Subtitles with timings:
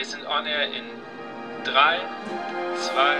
[0.00, 0.86] Wir sind on air in
[1.64, 2.00] 3,
[2.74, 3.18] 2,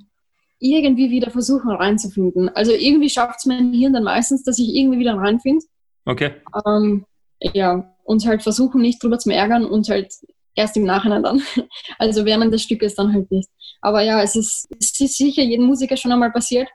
[0.59, 2.49] Irgendwie wieder versuchen reinzufinden.
[2.49, 5.63] Also irgendwie schafft es mein Hirn dann meistens, dass ich irgendwie wieder reinfinde.
[6.05, 6.33] Okay.
[6.65, 7.05] Ähm,
[7.39, 10.13] ja, und halt versuchen, nicht drüber zu ärgern und halt
[10.55, 11.41] erst im Nachhinein dann.
[11.99, 13.49] Also während des Stückes dann halt nicht.
[13.81, 16.67] Aber ja, es ist, es ist sicher jedem Musiker schon einmal passiert.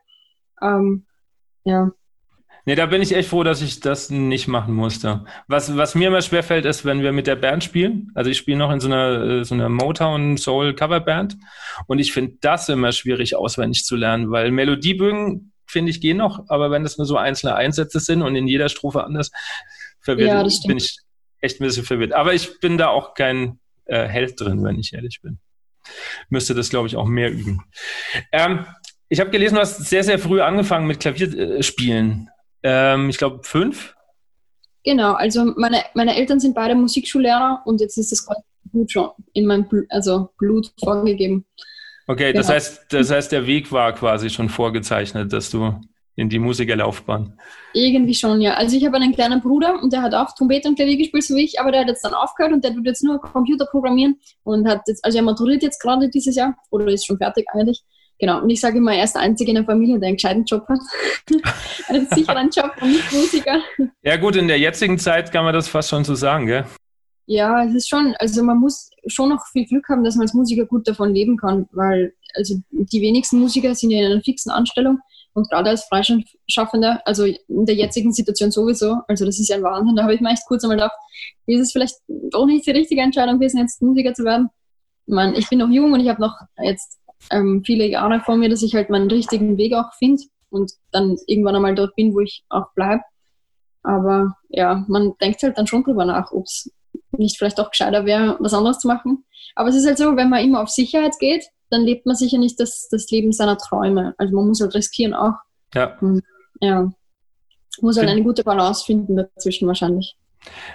[0.62, 1.04] Ähm,
[1.64, 1.90] ja.
[2.64, 5.24] Nee, da bin ich echt froh, dass ich das nicht machen musste.
[5.48, 8.10] Was, was mir immer schwerfällt, ist, wenn wir mit der Band spielen.
[8.14, 11.36] Also ich spiele noch in so einer, äh, so einer Motown Soul Coverband
[11.86, 16.44] und ich finde das immer schwierig auswendig zu lernen, weil Melodiebögen, finde ich, gehen noch,
[16.48, 19.32] aber wenn das nur so einzelne Einsätze sind und in jeder Strophe anders,
[20.00, 20.98] verwirrt, ja, bin ich
[21.40, 22.12] echt ein bisschen verwirrt.
[22.12, 25.38] Aber ich bin da auch kein äh, Held drin, wenn ich ehrlich bin.
[26.28, 27.64] Müsste das, glaube ich, auch mehr üben.
[28.30, 28.66] Ähm,
[29.08, 32.30] ich habe gelesen, du hast sehr, sehr früh angefangen mit Klavierspielen.
[32.62, 33.94] Ähm, ich glaube fünf.
[34.84, 38.26] Genau, also meine, meine Eltern sind beide Musikschullehrer und jetzt ist das
[38.64, 41.46] Blut schon in meinem Blut, also Blut vorgegeben.
[42.08, 42.40] Okay, genau.
[42.40, 45.80] das, heißt, das heißt, der Weg war quasi schon vorgezeichnet, dass du
[46.14, 47.38] in die Musikerlaufbahn.
[47.72, 48.54] Irgendwie schon, ja.
[48.54, 51.34] Also ich habe einen kleinen Bruder und der hat auch Trompete und Klavier gespielt, so
[51.36, 54.18] wie ich, aber der hat jetzt dann aufgehört und der tut jetzt nur Computer programmieren
[54.44, 57.82] und hat jetzt, also er maturiert jetzt gerade dieses Jahr oder ist schon fertig eigentlich
[58.22, 60.44] Genau, und ich sage immer, er ist der Einzige in der Familie, der einen gescheiten
[60.44, 60.78] Job hat.
[61.88, 63.60] einen sicheren Job und nicht Musiker.
[64.02, 66.64] Ja gut, in der jetzigen Zeit kann man das fast schon so sagen, gell?
[67.26, 70.34] Ja, es ist schon, also man muss schon noch viel Glück haben, dass man als
[70.34, 74.52] Musiker gut davon leben kann, weil also die wenigsten Musiker sind ja in einer fixen
[74.52, 75.00] Anstellung
[75.32, 79.64] und gerade als Freischaffender, also in der jetzigen Situation sowieso, also das ist ja ein
[79.64, 80.94] Wahnsinn, da habe ich mir echt kurz einmal gedacht,
[81.46, 81.96] ist es vielleicht
[82.30, 84.48] doch nicht die richtige Entscheidung gewesen, jetzt Musiker zu werden.
[85.06, 88.36] Ich meine, ich bin noch jung und ich habe noch jetzt ähm, viele Jahre vor
[88.36, 92.14] mir, dass ich halt meinen richtigen Weg auch finde und dann irgendwann einmal dort bin,
[92.14, 93.02] wo ich auch bleibe.
[93.82, 96.70] Aber ja, man denkt halt dann schon drüber nach, ob es
[97.18, 99.24] nicht vielleicht auch gescheiter wäre, was anderes zu machen.
[99.54, 102.38] Aber es ist halt so, wenn man immer auf Sicherheit geht, dann lebt man sicher
[102.38, 104.14] nicht das, das Leben seiner Träume.
[104.18, 105.34] Also man muss halt riskieren auch.
[105.74, 105.98] Ja.
[106.60, 106.92] Ja.
[107.80, 110.16] Muss halt eine gute Balance finden dazwischen wahrscheinlich.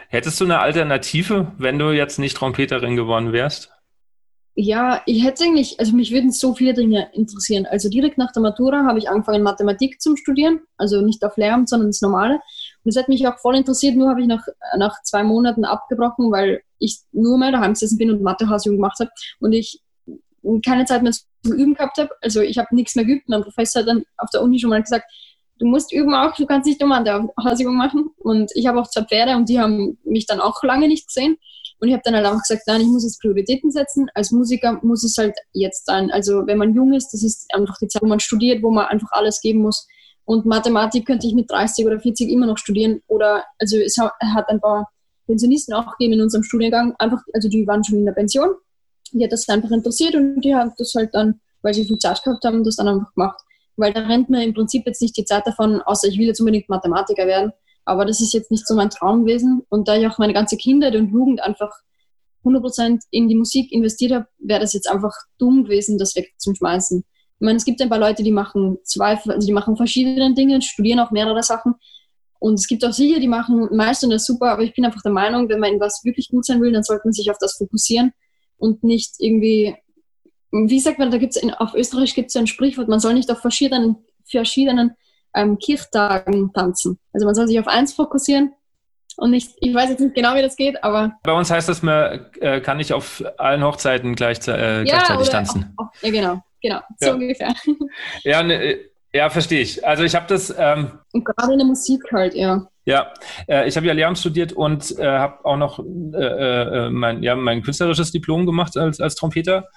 [0.09, 3.71] Hättest du eine Alternative, wenn du jetzt nicht Trompeterin geworden wärst?
[4.59, 7.67] Ja, ich hätte eigentlich, also mich würden so viele Dinge interessieren.
[7.67, 11.69] Also direkt nach der Matura habe ich angefangen, Mathematik zu studieren, also nicht auf Lehramt,
[11.69, 12.33] sondern das Normale.
[12.33, 12.41] Und
[12.83, 14.43] das hat mich auch voll interessiert, nur habe ich nach,
[14.79, 19.11] nach zwei Monaten abgebrochen, weil ich nur mal daheim gesessen bin und Mathehausübungen gemacht habe
[19.41, 19.79] und ich
[20.65, 22.09] keine Zeit mehr zum Üben gehabt habe.
[22.23, 23.29] Also ich habe nichts mehr geübt.
[23.29, 25.05] Mein Professor hat dann auf der Uni schon mal gesagt,
[25.59, 28.09] du musst üben auch, du kannst nicht immer Mathehausübungen machen.
[28.17, 31.37] Und ich habe auch zwei Pferde und die haben mich dann auch lange nicht gesehen.
[31.79, 34.09] Und ich habe dann halt auch gesagt, nein, ich muss jetzt Prioritäten setzen.
[34.15, 36.11] Als Musiker muss es halt jetzt sein.
[36.11, 38.87] Also wenn man jung ist, das ist einfach die Zeit, wo man studiert, wo man
[38.87, 39.87] einfach alles geben muss.
[40.25, 43.01] Und Mathematik könnte ich mit 30 oder 40 immer noch studieren.
[43.07, 44.89] Oder also es hat ein paar
[45.27, 46.95] Pensionisten auch gegeben in unserem Studiengang.
[46.97, 48.55] Einfach, also die waren schon in der Pension.
[49.11, 52.23] Die hat das einfach interessiert und die haben das halt dann, weil sie viel Zeit
[52.23, 53.39] gehabt haben, das dann einfach gemacht.
[53.77, 56.39] Weil da rennt mir im Prinzip jetzt nicht die Zeit davon, außer ich will jetzt
[56.39, 57.53] unbedingt Mathematiker werden.
[57.87, 59.61] Aber das ist jetzt nicht so mein Traum gewesen.
[59.69, 61.71] Und da ich auch meine ganze Kindheit und Jugend einfach
[62.43, 66.99] 100% in die Musik investiert habe, wäre das jetzt einfach dumm gewesen, das wegzuschmeißen.
[66.99, 70.61] Ich meine, es gibt ein paar Leute, die machen zwei, also die machen verschiedene Dinge,
[70.61, 71.75] studieren auch mehrere Sachen.
[72.39, 75.13] Und es gibt auch sicher, die machen meistens das super, aber ich bin einfach der
[75.13, 77.55] Meinung, wenn man in was wirklich gut sein will, dann sollte man sich auf das
[77.55, 78.11] fokussieren
[78.57, 79.75] und nicht irgendwie,
[80.51, 83.31] wie sagt man, da gibt's in, auf Österreich gibt es ein Sprichwort, man soll nicht
[83.31, 83.95] auf verschiedenen,
[84.25, 84.91] verschiedenen
[85.37, 86.99] ähm, Kirchtagen tanzen.
[87.13, 88.53] Also man soll sich auf eins fokussieren
[89.17, 91.13] und nicht, ich weiß jetzt nicht genau, wie das geht, aber.
[91.23, 95.73] Bei uns heißt das, man äh, kann nicht auf allen Hochzeiten gleich, äh, gleichzeitig tanzen.
[95.77, 97.13] Auf, auf, ja, genau, genau, so ja.
[97.13, 97.53] ungefähr.
[98.23, 98.77] Ja, ne,
[99.13, 99.85] ja, verstehe ich.
[99.85, 100.53] Also ich habe das.
[100.57, 102.67] Ähm, und gerade in der Musik halt, ja.
[102.85, 103.11] Ja,
[103.47, 107.35] äh, ich habe ja Lehramt studiert und äh, habe auch noch äh, äh, mein, ja,
[107.35, 109.67] mein künstlerisches Diplom gemacht als, als Trompeter.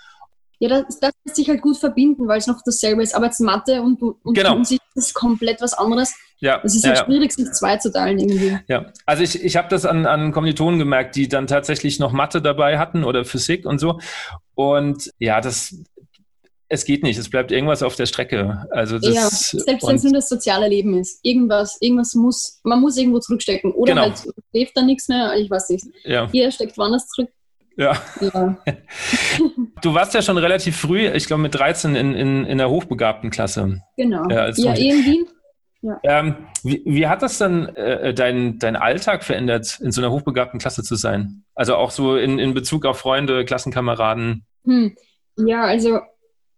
[0.60, 3.14] Ja, das, das lässt sich halt gut verbinden, weil es noch dasselbe ist.
[3.14, 4.56] Aber jetzt Mathe und, und genau.
[4.56, 6.14] Musik ist komplett was anderes.
[6.38, 6.60] Ja.
[6.62, 8.58] Es ist halt ja, schwierig, sich zwei zu teilen irgendwie.
[8.68, 12.42] Ja, also ich, ich habe das an, an Kommilitonen gemerkt, die dann tatsächlich noch Mathe
[12.42, 14.00] dabei hatten oder Physik und so.
[14.54, 15.74] Und ja, das,
[16.68, 18.66] es geht nicht, es bleibt irgendwas auf der Strecke.
[18.70, 21.20] Also das, ja, selbst wenn es nur das soziale Leben ist.
[21.22, 23.72] Irgendwas, irgendwas muss, man muss irgendwo zurückstecken.
[23.72, 24.02] Oder genau.
[24.02, 25.86] halt lebt da nichts mehr, ich weiß nicht.
[26.04, 26.28] Ja.
[26.30, 27.30] Jeder steckt woanders zurück.
[27.80, 27.96] Ja.
[28.20, 28.58] ja.
[29.82, 33.30] du warst ja schon relativ früh, ich glaube mit 13 in, in, in der hochbegabten
[33.30, 33.80] Klasse.
[33.96, 34.28] Genau.
[34.28, 35.26] Ja, ja eh in Wien.
[35.80, 35.98] Ja.
[36.02, 40.60] Ähm, wie, wie, hat das dann äh, dein, dein Alltag verändert, in so einer hochbegabten
[40.60, 41.44] Klasse zu sein?
[41.54, 44.44] Also auch so in, in Bezug auf Freunde, Klassenkameraden?
[44.66, 44.94] Hm.
[45.38, 46.00] Ja, also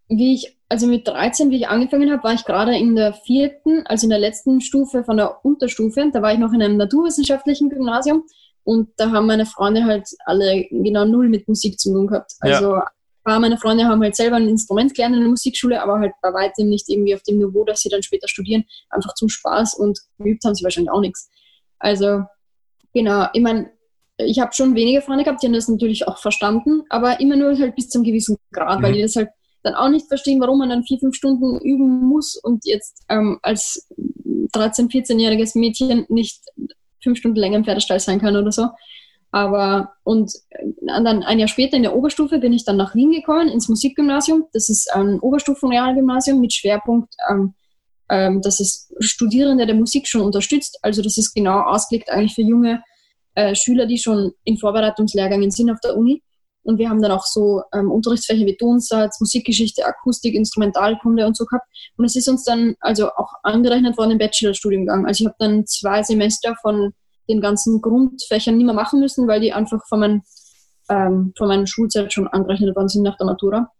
[0.09, 3.87] wie ich, also mit 13, wie ich angefangen habe, war ich gerade in der vierten,
[3.87, 6.05] also in der letzten Stufe von der Unterstufe.
[6.13, 8.25] Da war ich noch in einem naturwissenschaftlichen Gymnasium
[8.65, 12.33] und da haben meine Freunde halt alle genau null mit Musik zu tun gehabt.
[12.41, 12.83] Also ja.
[12.83, 16.13] ein paar meiner Freunde haben halt selber ein Instrument gelernt in der Musikschule, aber halt
[16.23, 19.75] bei weitem nicht irgendwie auf dem Niveau, dass sie dann später studieren, einfach zum Spaß
[19.75, 21.29] und geübt haben sie wahrscheinlich auch nichts.
[21.79, 22.23] Also
[22.95, 23.71] genau, ich meine,
[24.19, 27.59] ich habe schon wenige Freunde gehabt, die haben das natürlich auch verstanden, aber immer nur
[27.59, 28.83] halt bis zum gewissen Grad, mhm.
[28.85, 29.31] weil die das halt
[29.65, 33.39] dann auch nicht verstehen, warum man dann vier, fünf Stunden üben muss und jetzt ähm,
[33.43, 33.89] als
[34.55, 36.43] 13-, 14-jähriges Mädchen nicht
[37.03, 38.69] fünf Stunden länger im Pferdestall sein kann oder so.
[39.31, 43.13] Aber und äh, dann ein Jahr später in der Oberstufe bin ich dann nach Wien
[43.13, 44.45] gekommen, ins Musikgymnasium.
[44.53, 47.55] Das ist ein Oberstufenrealgymnasium mit Schwerpunkt, ähm,
[48.11, 50.79] ähm, dass es Studierende der Musik schon unterstützt.
[50.83, 52.83] Also das ist genau ausgelegt eigentlich für junge
[53.35, 56.23] äh, Schüler, die schon in Vorbereitungslehrgängen sind auf der Uni.
[56.65, 61.45] Und wir haben dann auch so ähm, Unterrichtsfächer wie Tonsatz, Musikgeschichte, Akustik, Instrumentalkunde und so
[61.45, 61.67] gehabt.
[61.97, 65.07] Und es ist uns dann also auch angerechnet worden im Bachelorstudiengang.
[65.07, 66.93] Also ich habe dann zwei Semester von
[67.29, 70.23] den ganzen Grundfächern nicht mehr machen müssen, weil die einfach von, mein,
[70.89, 73.71] ähm, von meiner Schulzeit schon angerechnet worden sind nach der Matura.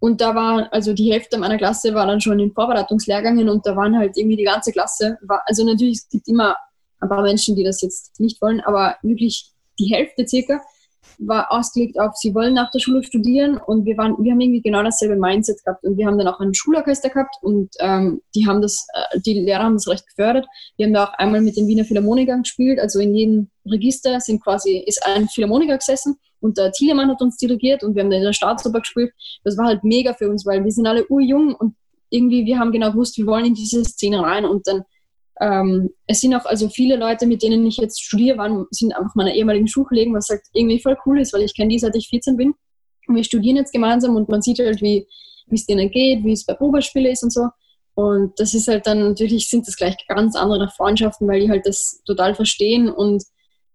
[0.00, 3.74] Und da war, also die Hälfte meiner Klasse war dann schon in Vorbereitungslehrgängen und da
[3.74, 6.56] waren halt irgendwie die ganze Klasse, war, also natürlich, es gibt immer
[7.00, 10.60] ein paar Menschen, die das jetzt nicht wollen, aber wirklich die Hälfte circa
[11.18, 14.62] war ausgelegt auf, sie wollen nach der Schule studieren und wir waren, wir haben irgendwie
[14.62, 18.46] genau dasselbe Mindset gehabt und wir haben dann auch ein Schulorchester gehabt und ähm, die
[18.46, 20.46] haben das, äh, die Lehrer haben das recht gefördert.
[20.76, 24.42] Wir haben da auch einmal mit den Wiener Philharmonikern gespielt, also in jedem Register sind
[24.42, 28.20] quasi, ist ein Philharmoniker gesessen und der Thielemann hat uns dirigiert und wir haben dann
[28.20, 29.12] in der Staatsoper gespielt.
[29.44, 31.74] Das war halt mega für uns, weil wir sind alle urjung und
[32.10, 34.82] irgendwie, wir haben genau gewusst, wir wollen in diese Szene rein und dann
[35.40, 39.14] ähm, es sind auch also viele Leute, mit denen ich jetzt studiere, waren, sind einfach
[39.14, 42.08] meine ehemaligen Schulkollegen, was halt irgendwie voll cool ist, weil ich kenne die, seit ich
[42.08, 42.54] 14 bin.
[43.06, 45.06] Und wir studieren jetzt gemeinsam und man sieht halt, wie
[45.50, 47.48] es denen geht, wie es bei Probespiele ist und so.
[47.94, 51.66] Und das ist halt dann, natürlich sind das gleich ganz andere Freundschaften, weil die halt
[51.66, 52.88] das total verstehen.
[52.88, 53.22] Und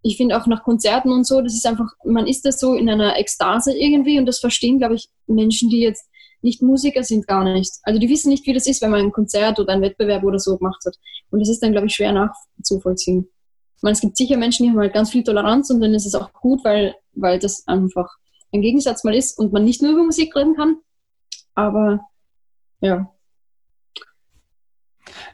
[0.01, 2.89] ich finde auch nach Konzerten und so, das ist einfach, man ist da so in
[2.89, 6.08] einer Ekstase irgendwie und das verstehen, glaube ich, Menschen, die jetzt
[6.41, 7.71] nicht Musiker sind gar nicht.
[7.83, 10.39] Also die wissen nicht, wie das ist, wenn man ein Konzert oder ein Wettbewerb oder
[10.39, 10.95] so gemacht hat.
[11.31, 13.29] Und das ist dann, glaube ich, schwer nachzuvollziehen.
[13.77, 16.05] Ich meine, es gibt sicher Menschen, die haben halt ganz viel Toleranz und dann ist
[16.05, 18.09] es auch gut, weil, weil das einfach
[18.51, 20.77] ein Gegensatz mal ist und man nicht nur über Musik reden kann.
[21.55, 22.01] Aber
[22.81, 23.13] ja.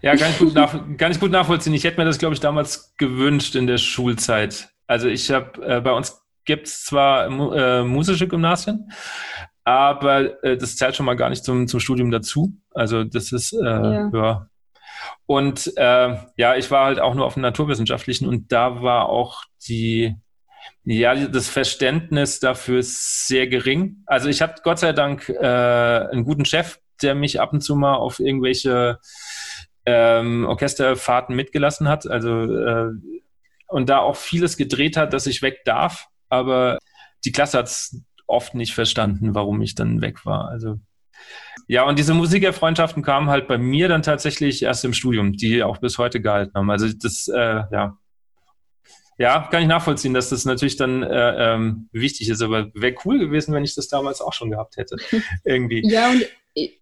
[0.01, 1.73] Ja, ich gut, nach, ich gut nachvollziehen.
[1.73, 4.69] Ich hätte mir das, glaube ich, damals gewünscht in der Schulzeit.
[4.87, 8.91] Also ich habe, äh, bei uns gibt es zwar äh, musische Gymnasien,
[9.65, 12.53] aber äh, das zählt schon mal gar nicht zum, zum Studium dazu.
[12.73, 14.09] Also das ist, äh, ja.
[14.13, 14.49] ja.
[15.25, 19.43] Und äh, ja, ich war halt auch nur auf dem Naturwissenschaftlichen und da war auch
[19.67, 20.15] die,
[20.83, 24.03] ja, das Verständnis dafür sehr gering.
[24.05, 27.75] Also ich hatte Gott sei Dank äh, einen guten Chef, der mich ab und zu
[27.75, 28.99] mal auf irgendwelche
[29.87, 32.07] ähm, Orchesterfahrten mitgelassen hat.
[32.07, 32.91] Also äh,
[33.67, 36.07] und da auch vieles gedreht hat, dass ich weg darf.
[36.29, 36.77] Aber
[37.25, 40.49] die Klasse hat es oft nicht verstanden, warum ich dann weg war.
[40.49, 40.79] Also
[41.67, 45.77] Ja, und diese Musikerfreundschaften kamen halt bei mir dann tatsächlich erst im Studium, die auch
[45.77, 46.69] bis heute gehalten haben.
[46.69, 47.97] Also das, äh, ja.
[49.17, 53.17] Ja, kann ich nachvollziehen, dass das natürlich dann äh, ähm, wichtig ist, aber wäre cool
[53.17, 54.97] gewesen, wenn ich das damals auch schon gehabt hätte.
[55.45, 55.89] Irgendwie.
[55.89, 56.25] Ja, und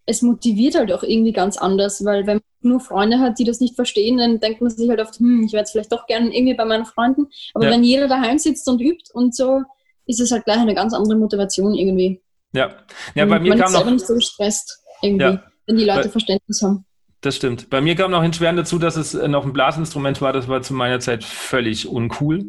[0.05, 3.59] es motiviert halt auch irgendwie ganz anders, weil wenn man nur Freunde hat, die das
[3.59, 6.35] nicht verstehen, dann denkt man sich halt oft, hm, ich wäre jetzt vielleicht doch gerne
[6.35, 7.27] irgendwie bei meinen Freunden.
[7.53, 7.71] Aber ja.
[7.71, 9.63] wenn jeder daheim sitzt und übt und so,
[10.05, 12.21] ist es halt gleich eine ganz andere Motivation irgendwie.
[12.53, 12.71] Ja,
[13.15, 13.89] ja bei mir man kam ist noch.
[13.89, 15.43] nicht so gestresst irgendwie, ja.
[15.65, 16.85] wenn die Leute bei, Verständnis haben.
[17.21, 17.69] Das stimmt.
[17.69, 20.33] Bei mir kam noch hinschwerend dazu, dass es noch ein Blasinstrument war.
[20.33, 22.45] Das war zu meiner Zeit völlig uncool.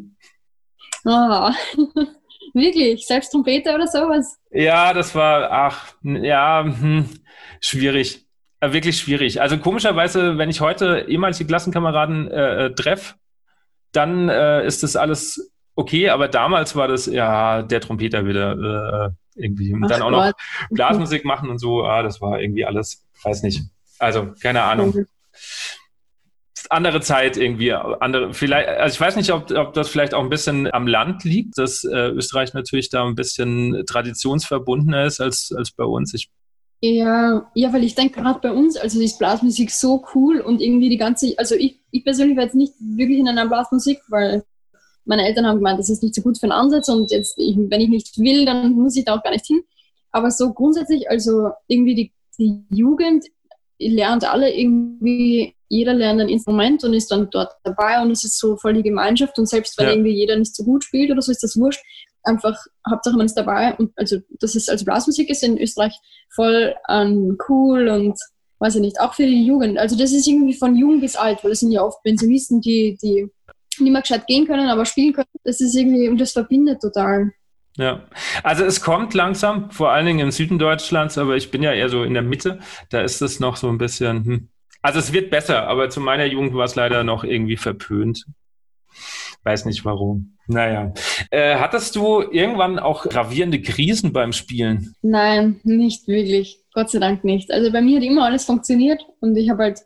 [1.05, 1.53] Ah,
[2.53, 3.05] wirklich?
[3.05, 4.37] Selbst Trompete oder sowas?
[4.51, 7.09] Ja, das war, ach, ja, hm,
[7.61, 8.25] schwierig.
[8.59, 9.41] Äh, wirklich schwierig.
[9.41, 13.15] Also komischerweise, wenn ich heute ehemalige Klassenkameraden äh, äh treffe,
[13.91, 19.41] dann äh, ist das alles okay, aber damals war das, ja, der Trompeter wieder äh,
[19.41, 19.73] irgendwie.
[19.73, 20.33] Und Ach dann auch Gott.
[20.33, 23.61] noch Blasmusik machen und so, ah, das war irgendwie alles, weiß nicht.
[23.99, 25.05] Also, keine Ahnung.
[26.69, 30.29] Andere Zeit irgendwie, andere, vielleicht, also ich weiß nicht, ob, ob das vielleicht auch ein
[30.29, 35.71] bisschen am Land liegt, dass äh, Österreich natürlich da ein bisschen traditionsverbundener ist als, als
[35.71, 36.13] bei uns.
[36.15, 36.31] Ich
[36.81, 40.89] ja, ja, weil ich denke gerade bei uns, also ist Blasmusik so cool und irgendwie
[40.89, 44.43] die ganze, also ich, ich persönlich war jetzt nicht wirklich in einer Blasmusik, weil
[45.05, 47.55] meine Eltern haben gemeint, das ist nicht so gut für einen Ansatz und jetzt, ich,
[47.57, 49.63] wenn ich nicht will, dann muss ich da auch gar nicht hin.
[50.11, 53.25] Aber so grundsätzlich, also irgendwie die, die Jugend
[53.79, 58.39] lernt alle irgendwie, jeder lernt ein Instrument und ist dann dort dabei und es ist
[58.39, 59.91] so voll die Gemeinschaft und selbst wenn ja.
[59.93, 61.83] irgendwie jeder nicht so gut spielt oder so, ist das wurscht.
[62.23, 62.57] Einfach,
[62.89, 65.93] Hauptsache man ist dabei und also das ist, also Blasmusik ist in Österreich
[66.33, 68.17] voll ähm, cool und
[68.59, 69.77] weiß ich nicht, auch für die Jugend.
[69.77, 72.97] Also das ist irgendwie von jung bis alt, weil das sind ja oft Pensionisten, die,
[73.01, 73.29] die
[73.79, 75.27] nicht mehr gescheit gehen können, aber spielen können.
[75.43, 77.31] Das ist irgendwie, und das verbindet total.
[77.77, 78.05] Ja,
[78.43, 81.89] also es kommt langsam, vor allen Dingen im Süden Deutschlands, aber ich bin ja eher
[81.89, 84.49] so in der Mitte, da ist es noch so ein bisschen, hm.
[84.81, 88.25] also es wird besser, aber zu meiner Jugend war es leider noch irgendwie verpönt.
[89.43, 90.37] Weiß nicht warum.
[90.47, 90.93] Naja.
[91.29, 94.95] Äh, hattest du irgendwann auch gravierende Krisen beim Spielen?
[95.01, 96.59] Nein, nicht wirklich.
[96.73, 97.51] Gott sei Dank nicht.
[97.51, 99.81] Also bei mir hat immer alles funktioniert und ich habe halt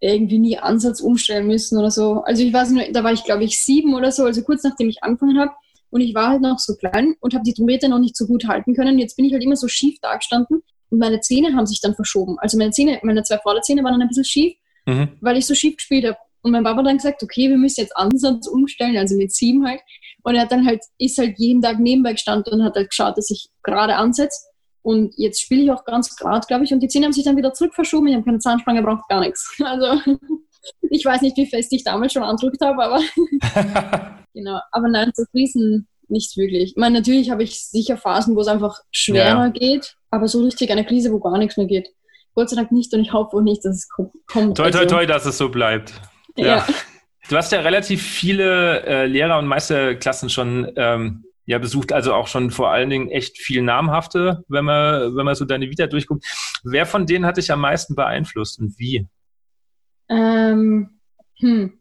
[0.00, 2.22] irgendwie nie Ansatz umstellen müssen oder so.
[2.22, 4.88] Also ich weiß nur, da war ich glaube ich sieben oder so, also kurz nachdem
[4.88, 5.52] ich angefangen habe.
[5.90, 8.46] Und ich war halt noch so klein und habe die Trompete noch nicht so gut
[8.46, 8.98] halten können.
[8.98, 12.38] Jetzt bin ich halt immer so schief dagestanden und meine Zähne haben sich dann verschoben.
[12.38, 14.54] Also meine Zähne, meine zwei Vorderzähne waren dann ein bisschen schief,
[14.86, 15.08] mhm.
[15.20, 16.16] weil ich so schief gespielt habe.
[16.42, 19.66] Und mein Papa hat dann gesagt, okay, wir müssen jetzt Ansatz umstellen, also mit sieben
[19.66, 19.80] halt.
[20.22, 23.18] Und er hat dann halt, ist halt jeden Tag nebenbei gestanden und hat halt geschaut,
[23.18, 24.38] dass ich gerade ansetze.
[24.82, 26.72] Und jetzt spiele ich auch ganz gerade, glaube ich.
[26.72, 28.08] Und die Zähne haben sich dann wieder zurück verschoben.
[28.08, 29.56] Ich habe keine Zahnspange, braucht gar nichts.
[29.64, 30.00] Also
[30.90, 33.00] ich weiß nicht, wie fest ich damals schon andrückt habe, aber
[34.34, 34.60] genau.
[34.72, 36.70] Aber nein, zu fließen nicht wirklich.
[36.70, 39.48] Ich meine, natürlich habe ich sicher Phasen, wo es einfach schwerer ja.
[39.48, 41.88] geht, aber so richtig eine Krise, wo gar nichts mehr geht.
[42.34, 44.56] Gott sei Dank nicht und ich hoffe auch nicht, dass es kommt.
[44.56, 45.92] Toi, toi, also toi, dass es so bleibt.
[46.36, 46.46] Ja.
[46.46, 46.66] ja.
[47.28, 52.28] Du hast ja relativ viele äh, Lehrer- und Meisterklassen schon ähm, ja besucht, also auch
[52.28, 56.24] schon vor allen Dingen echt viel namhafte, wenn man, wenn man so deine Vita durchguckt.
[56.62, 59.08] Wer von denen hat dich am meisten beeinflusst und wie?
[60.08, 61.00] Ähm,
[61.40, 61.72] hm.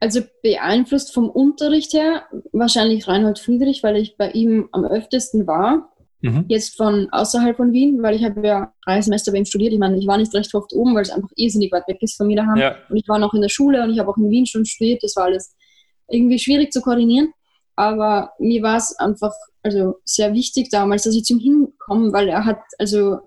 [0.00, 5.92] Also beeinflusst vom Unterricht her wahrscheinlich Reinhold Friedrich, weil ich bei ihm am öftesten war.
[6.22, 6.46] Mhm.
[6.48, 9.74] Jetzt von außerhalb von Wien, weil ich habe ja drei Semester bei ihm studiert.
[9.74, 12.16] Ich meine, ich war nicht recht oft oben, weil es einfach irrsinnig weit weg ist
[12.16, 12.56] von mir daheim.
[12.56, 12.76] Ja.
[12.88, 15.02] Und ich war noch in der Schule und ich habe auch in Wien schon studiert.
[15.02, 15.54] Das war alles
[16.08, 17.34] irgendwie schwierig zu koordinieren.
[17.80, 19.32] Aber mir war es einfach
[19.62, 23.20] also sehr wichtig damals, dass ich zum Hinkomme, weil er hat also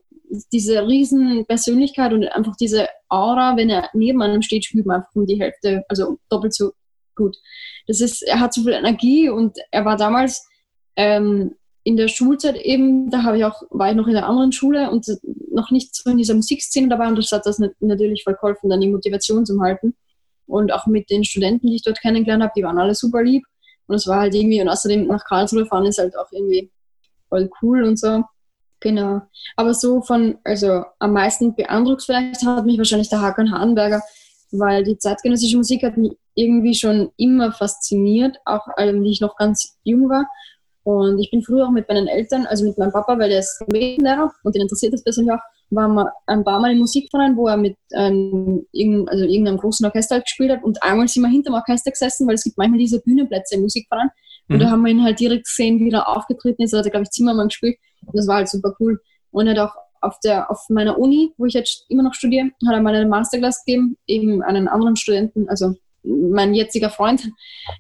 [0.52, 5.16] diese riesen Persönlichkeit und einfach diese Aura, wenn er neben einem steht, spielt man einfach
[5.16, 6.74] um die Hälfte, also doppelt so
[7.16, 7.36] gut.
[7.88, 10.48] Das ist, er hat so viel Energie und er war damals
[10.98, 14.52] ähm, in der Schulzeit eben, da habe ich auch, war ich noch in der anderen
[14.52, 15.08] Schule und
[15.52, 18.82] noch nicht so in dieser Musikszene dabei und das hat das natürlich voll geholfen, dann
[18.82, 19.96] die Motivation zu halten.
[20.46, 23.44] Und auch mit den Studenten, die ich dort kennengelernt habe, die waren alle super lieb.
[23.88, 26.72] Und es war halt irgendwie, und außerdem nach Karlsruhe fahren ist halt auch irgendwie
[27.30, 28.24] voll cool und so.
[28.80, 29.22] Genau.
[29.56, 34.02] Aber so von, also am meisten beeindruckt vielleicht hat mich wahrscheinlich der Hakan Hardenberger,
[34.52, 39.78] weil die zeitgenössische Musik hat mich irgendwie schon immer fasziniert, auch als ich noch ganz
[39.84, 40.28] jung war.
[40.84, 43.64] Und ich bin früher auch mit meinen Eltern, also mit meinem Papa, weil der ist
[43.68, 45.40] Lehrer und den interessiert das persönlich auch,
[45.76, 49.86] waren wir ein paar Mal im Musikverein, wo er mit ähm, irgendeinem, also irgendeinem großen
[49.86, 50.64] Orchester gespielt hat.
[50.64, 53.62] Und einmal sind wir hinter dem Orchester gesessen, weil es gibt manchmal diese Bühnenplätze im
[53.62, 54.10] Musikverein.
[54.50, 54.60] Und mhm.
[54.60, 56.74] da haben wir ihn halt direkt gesehen, wie er aufgetreten ist.
[56.74, 57.78] Er hat, glaube ich, Zimmermann gespielt.
[58.06, 59.00] Und das war halt super cool.
[59.32, 62.52] Und er hat auch auf, der, auf meiner Uni, wo ich jetzt immer noch studiere,
[62.68, 67.30] hat er mal eine Masterclass gegeben, eben einen anderen Studenten, also mein jetziger Freund,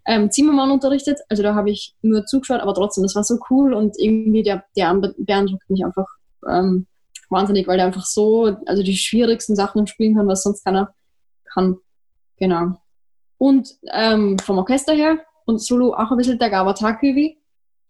[0.05, 1.19] ähm, Zimmermann unterrichtet.
[1.29, 4.63] Also da habe ich nur zugeschaut, aber trotzdem, das war so cool und irgendwie der,
[4.77, 6.07] der beeindruckt mich einfach
[6.49, 6.87] ähm,
[7.33, 10.93] wahnsinnig, weil er einfach so, also die schwierigsten Sachen spielen kann, was sonst keiner
[11.51, 11.77] kann.
[12.37, 12.77] Genau.
[13.37, 17.37] Und ähm, vom Orchester her und Solo auch ein bisschen der Gawataki,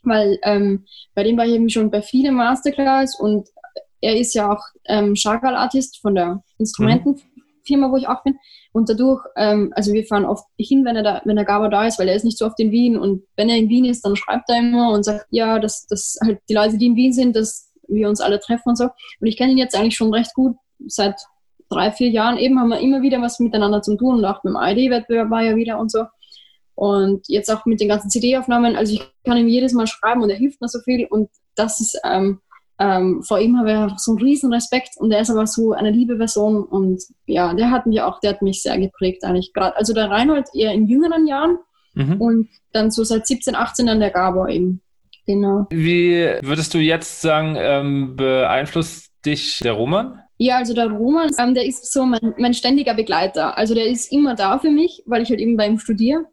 [0.03, 3.49] weil ähm, bei dem war ich eben schon bei vielen Masterclass und
[4.01, 8.37] er ist ja auch ähm, Chagall-Artist von der Instrumentenfirma, wo ich auch bin.
[8.73, 11.87] Und dadurch, ähm, also wir fahren oft hin, wenn er da, wenn der Gabo da
[11.87, 12.97] ist, weil er ist nicht so oft in Wien.
[12.97, 16.17] Und wenn er in Wien ist, dann schreibt er immer und sagt, ja, dass, dass
[16.21, 18.85] halt die Leute, die in Wien sind, dass wir uns alle treffen und so.
[18.85, 20.55] Und ich kenne ihn jetzt eigentlich schon recht gut.
[20.87, 21.15] Seit
[21.69, 24.53] drei, vier Jahren eben haben wir immer wieder was miteinander zu tun und auch mit
[24.53, 26.05] dem ID-Wettbewerb war ja wieder und so.
[26.75, 28.75] Und jetzt auch mit den ganzen CD-Aufnahmen.
[28.75, 31.05] Also ich kann ihm jedes Mal schreiben und er hilft mir so viel.
[31.05, 32.39] Und das ist, ähm,
[32.79, 35.73] ähm, vor ihm habe ich einfach so einen riesen Respekt und er ist aber so
[35.73, 39.53] eine liebe Person und ja, der hat mich auch, der hat mich sehr geprägt eigentlich
[39.53, 39.77] gerade.
[39.77, 41.59] Also der Reinhold eher in jüngeren Jahren
[41.93, 42.19] mhm.
[42.19, 44.81] und dann so seit 17, 18 dann der Gabor eben.
[45.25, 45.67] Genau.
[45.69, 50.19] Wie würdest du jetzt sagen, ähm, beeinflusst dich der Roman?
[50.37, 53.57] Ja, also der Roman, ähm, der ist so mein, mein ständiger Begleiter.
[53.57, 56.25] Also der ist immer da für mich, weil ich halt eben bei ihm studiere.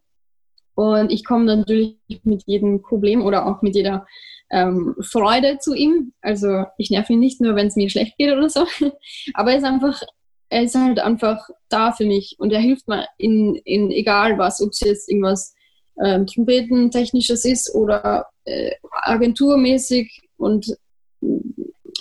[0.74, 4.06] Und ich komme natürlich mit jedem Problem oder auch mit jeder
[4.50, 6.12] ähm, Freude zu ihm.
[6.22, 8.66] Also ich nerv ihn nicht nur, wenn es mir schlecht geht oder so.
[9.34, 10.00] Aber er ist einfach,
[10.48, 14.60] er ist halt einfach da für mich und er hilft mir in, in egal was,
[14.60, 15.54] ob es jetzt irgendwas
[16.02, 20.76] ähm, Trompetentechnisches ist oder äh, agenturmäßig und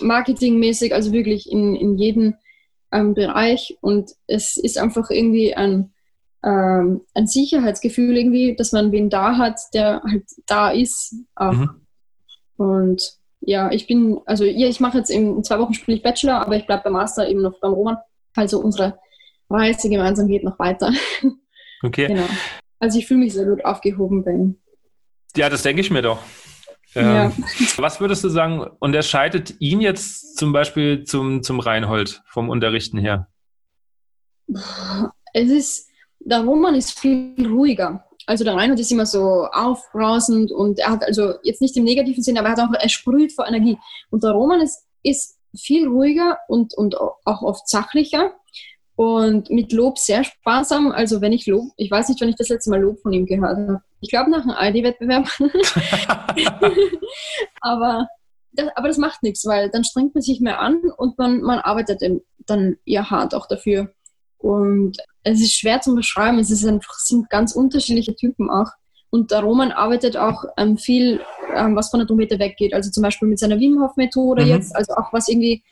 [0.01, 2.35] marketingmäßig, also wirklich in, in jedem
[2.91, 3.77] ähm, Bereich.
[3.81, 5.91] Und es ist einfach irgendwie ein,
[6.43, 11.15] ähm, ein Sicherheitsgefühl irgendwie, dass man wen da hat, der halt da ist.
[11.39, 11.69] Mhm.
[12.57, 16.41] Und ja, ich bin, also ja, ich mache jetzt in zwei Wochen spiele ich Bachelor,
[16.41, 17.97] aber ich bleibe beim Master eben noch beim Roman.
[18.35, 18.99] Also unsere
[19.49, 20.93] Reise gemeinsam geht noch weiter.
[21.81, 22.07] Okay.
[22.07, 22.27] genau.
[22.79, 24.57] Also ich fühle mich sehr gut aufgehoben bei ihm.
[25.35, 26.19] Ja, das denke ich mir doch.
[26.93, 27.25] Ja.
[27.25, 27.33] Ähm,
[27.77, 33.27] was würdest du sagen, unterscheidet ihn jetzt zum Beispiel zum, zum Reinhold vom Unterrichten her?
[35.33, 38.05] Es ist, der Roman ist viel ruhiger.
[38.25, 42.23] Also der Reinhold ist immer so aufbrausend und er hat also jetzt nicht im negativen
[42.23, 43.77] Sinne, aber er hat auch, er sprüht vor Energie.
[44.09, 48.33] Und der Roman ist, ist viel ruhiger und, und auch oft sachlicher
[48.99, 50.91] und mit Lob sehr sparsam.
[50.91, 53.25] Also wenn ich Lob, ich weiß nicht, wann ich das letzte Mal Lob von ihm
[53.25, 53.81] gehört habe.
[54.01, 55.25] Ich glaube nach einem ID-Wettbewerb.
[57.61, 58.09] aber,
[58.51, 61.59] das, aber das macht nichts, weil dann strengt man sich mehr an und man, man
[61.59, 62.01] arbeitet
[62.39, 63.89] dann eher hart auch dafür.
[64.37, 66.37] Und es ist schwer zu beschreiben.
[66.37, 68.71] Es ist einfach, sind ganz unterschiedliche Typen auch.
[69.11, 71.21] Und der Roman arbeitet auch ähm, viel,
[71.55, 72.73] ähm, was von der Trompete weggeht.
[72.73, 74.49] Also zum Beispiel mit seiner Wim Hof Methode mhm.
[74.49, 75.63] jetzt, also auch was irgendwie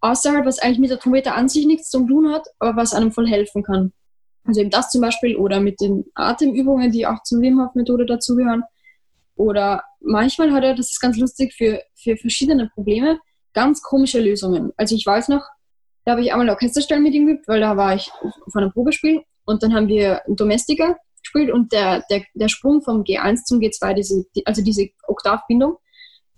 [0.00, 3.12] außerhalb, was eigentlich mit der Trompete an sich nichts zu tun hat, aber was einem
[3.12, 3.92] voll helfen kann.
[4.44, 8.06] Also eben das zum Beispiel oder mit den Atemübungen, die auch zur Wim Hof Methode
[8.06, 8.62] dazugehören.
[9.34, 13.18] Oder manchmal hat er, das ist ganz lustig, für, für verschiedene Probleme
[13.52, 14.72] ganz komische Lösungen.
[14.76, 15.42] Also ich weiß noch,
[16.04, 18.10] da habe ich einmal Orchesterstellen mit ihm geübt, weil da war ich
[18.50, 23.02] von einem Probespiel und dann haben wir Domestika gespielt und der, der, der Sprung vom
[23.02, 25.76] G1 zum G2, diese, also diese Oktavbindung,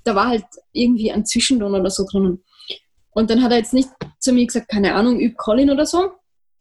[0.03, 2.43] da war halt irgendwie ein Zwischenton oder so drinnen.
[3.13, 6.13] Und dann hat er jetzt nicht zu mir gesagt, keine Ahnung, üb Colin oder so,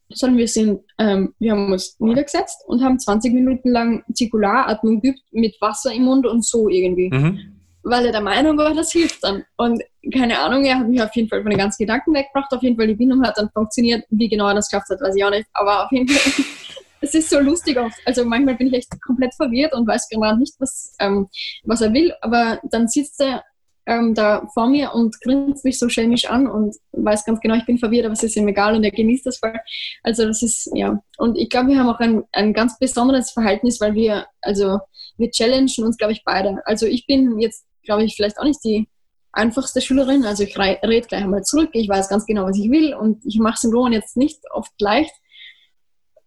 [0.10, 5.22] sondern wir sind, ähm, wir haben uns niedergesetzt und haben 20 Minuten lang Zirkularatmung geübt
[5.32, 7.10] mit Wasser im Mund und so irgendwie.
[7.10, 9.44] Mhm weil er der Meinung war, das hilft dann.
[9.58, 9.82] Und
[10.14, 12.52] keine Ahnung, er hat mich auf jeden Fall von den ganzen Gedanken weggebracht.
[12.52, 14.06] Auf jeden Fall, die Bindung hat dann funktioniert.
[14.10, 15.48] Wie genau er das geschafft hat, weiß ich auch nicht.
[15.54, 16.46] Aber auf jeden Fall,
[17.02, 17.98] es ist so lustig oft.
[18.06, 21.28] Also manchmal bin ich echt komplett verwirrt und weiß genau nicht, was, ähm,
[21.64, 22.14] was er will.
[22.22, 23.44] Aber dann sitzt er
[23.90, 27.66] ähm, da vor mir und grinst mich so schelmisch an und weiß ganz genau, ich
[27.66, 29.60] bin verwirrt, aber es ist ihm egal und er genießt das voll.
[30.04, 31.02] Also das ist, ja.
[31.18, 34.80] Und ich glaube, wir haben auch ein, ein ganz besonderes Verhältnis, weil wir, also
[35.18, 36.62] wir challengen uns, glaube ich, beide.
[36.66, 38.88] Also ich bin jetzt glaube ich, vielleicht auch nicht die
[39.32, 40.24] einfachste Schülerin.
[40.24, 43.40] Also ich rede gleich einmal zurück, ich weiß ganz genau, was ich will und ich
[43.40, 45.14] mache es im Roman jetzt nicht oft leicht.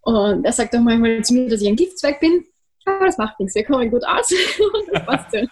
[0.01, 2.45] Und er sagt auch manchmal zu mir, dass ich ein Giftzweig bin.
[2.85, 4.29] Aber das macht nichts, wir kommen gut aus.
[4.59, 5.47] und das passt ja.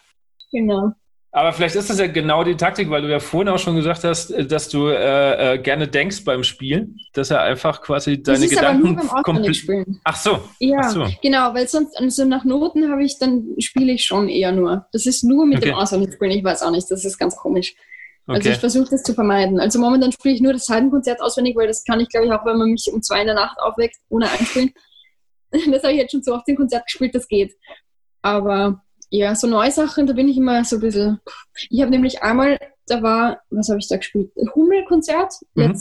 [0.51, 0.93] Genau.
[1.33, 4.03] Aber vielleicht ist das ja genau die Taktik, weil du ja vorhin auch schon gesagt
[4.03, 8.39] hast, äh, dass du äh, äh, gerne denkst beim Spielen, dass er einfach quasi deine
[8.39, 9.65] das ist Gedanken komplett.
[10.03, 10.41] Ach so.
[10.59, 11.07] Ja, Ach so.
[11.23, 14.87] genau, weil sonst also nach Noten habe ich dann spiele ich schon eher nur.
[14.93, 15.69] Das ist nur mit okay.
[15.69, 16.33] dem Auswendig spielen.
[16.33, 17.75] Ich weiß auch nicht, das ist ganz komisch.
[18.27, 18.53] Also okay.
[18.53, 19.61] ich versuche das zu vermeiden.
[19.61, 22.45] Also momentan spiele ich nur das Seitenkonzert auswendig, weil das kann ich, glaube ich, auch,
[22.45, 24.73] wenn man mich um zwei in der Nacht aufweckt, ohne einspielen.
[25.53, 27.57] Das habe ich jetzt schon so oft im Konzert gespielt, das geht.
[28.23, 31.21] Aber ja, so neue Sachen, da bin ich immer so ein bisschen.
[31.69, 34.31] Ich habe nämlich einmal, da war, was habe ich da gespielt?
[34.55, 35.77] Hummelkonzert, mhm.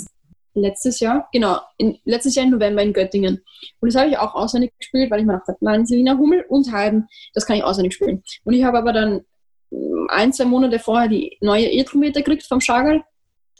[0.55, 3.43] letztes Jahr, genau, in, letztes Jahr im November in Göttingen.
[3.79, 6.71] Und das habe ich auch auswendig gespielt, weil ich mir dachte, nein, Selina Hummel und
[6.71, 8.23] Heiden, das kann ich auswendig spielen.
[8.43, 9.21] Und ich habe aber dann
[9.69, 13.03] mm, ein, zwei Monate vorher die neue E-Trompete gekriegt vom Schagal.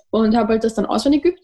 [0.10, 1.42] und habe halt das dann auswendig geübt.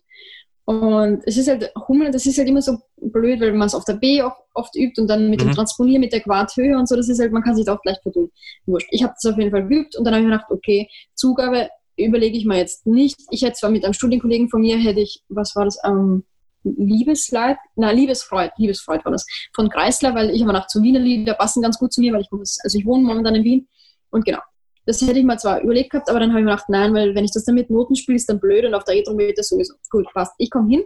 [0.65, 3.85] Und es ist halt, Hummeln, das ist halt immer so blöd, weil man es auf
[3.85, 5.49] der B auch oft übt und dann mit mhm.
[5.49, 7.97] dem Transponieren, mit der Quarthöhe und so, das ist halt, man kann sich auch gleich
[8.01, 8.31] verdun.
[8.65, 8.87] Wurscht.
[8.91, 11.69] Ich habe das auf jeden Fall geübt und dann habe ich mir gedacht, okay, Zugabe
[11.97, 13.17] überlege ich mir jetzt nicht.
[13.31, 16.23] Ich hätte zwar mit einem Studienkollegen von mir, hätte ich, was war das, ähm,
[16.65, 21.35] Liebesleid, na, Liebesfreud, Liebesfreud war das, von Kreisler, weil ich habe nach zu Wiener Lieder
[21.35, 23.67] passen ganz gut zu mir, weil ich, also ich wohne momentan in Wien
[24.09, 24.39] und genau.
[24.87, 27.15] Das hätte ich mal zwar überlegt gehabt, aber dann habe ich mir gedacht, nein, weil
[27.15, 29.73] wenn ich das dann mit Noten spiele, ist dann blöd und auf der E-Trompete sowieso.
[29.89, 30.33] Gut, passt.
[30.37, 30.83] Ich komme hin.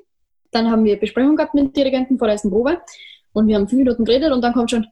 [0.51, 2.82] Dann haben wir Besprechung gehabt mit dem Dirigenten vor der ersten Probe
[3.34, 4.88] und wir haben fünf Minuten geredet und dann kommt schon,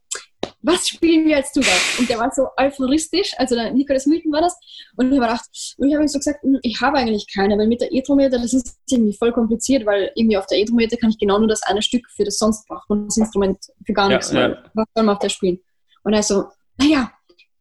[0.61, 1.77] was spielen wir als Zugabe?
[1.99, 4.57] Und der war so euphoristisch, also der Nikolaus Milton war das.
[4.95, 7.57] Und ich habe gedacht, und ich habe ihm so gesagt, hm, ich habe eigentlich keine,
[7.57, 11.09] weil mit der E-Trompete, das ist irgendwie voll kompliziert, weil irgendwie auf der E-Trompete kann
[11.09, 14.09] ich genau nur das eine Stück, für das sonst braucht man das Instrument für gar
[14.09, 14.31] nichts.
[14.31, 14.63] Ja, ja.
[14.73, 15.59] Was soll man auf der spielen?
[16.03, 16.45] Und er so,
[16.77, 17.11] naja,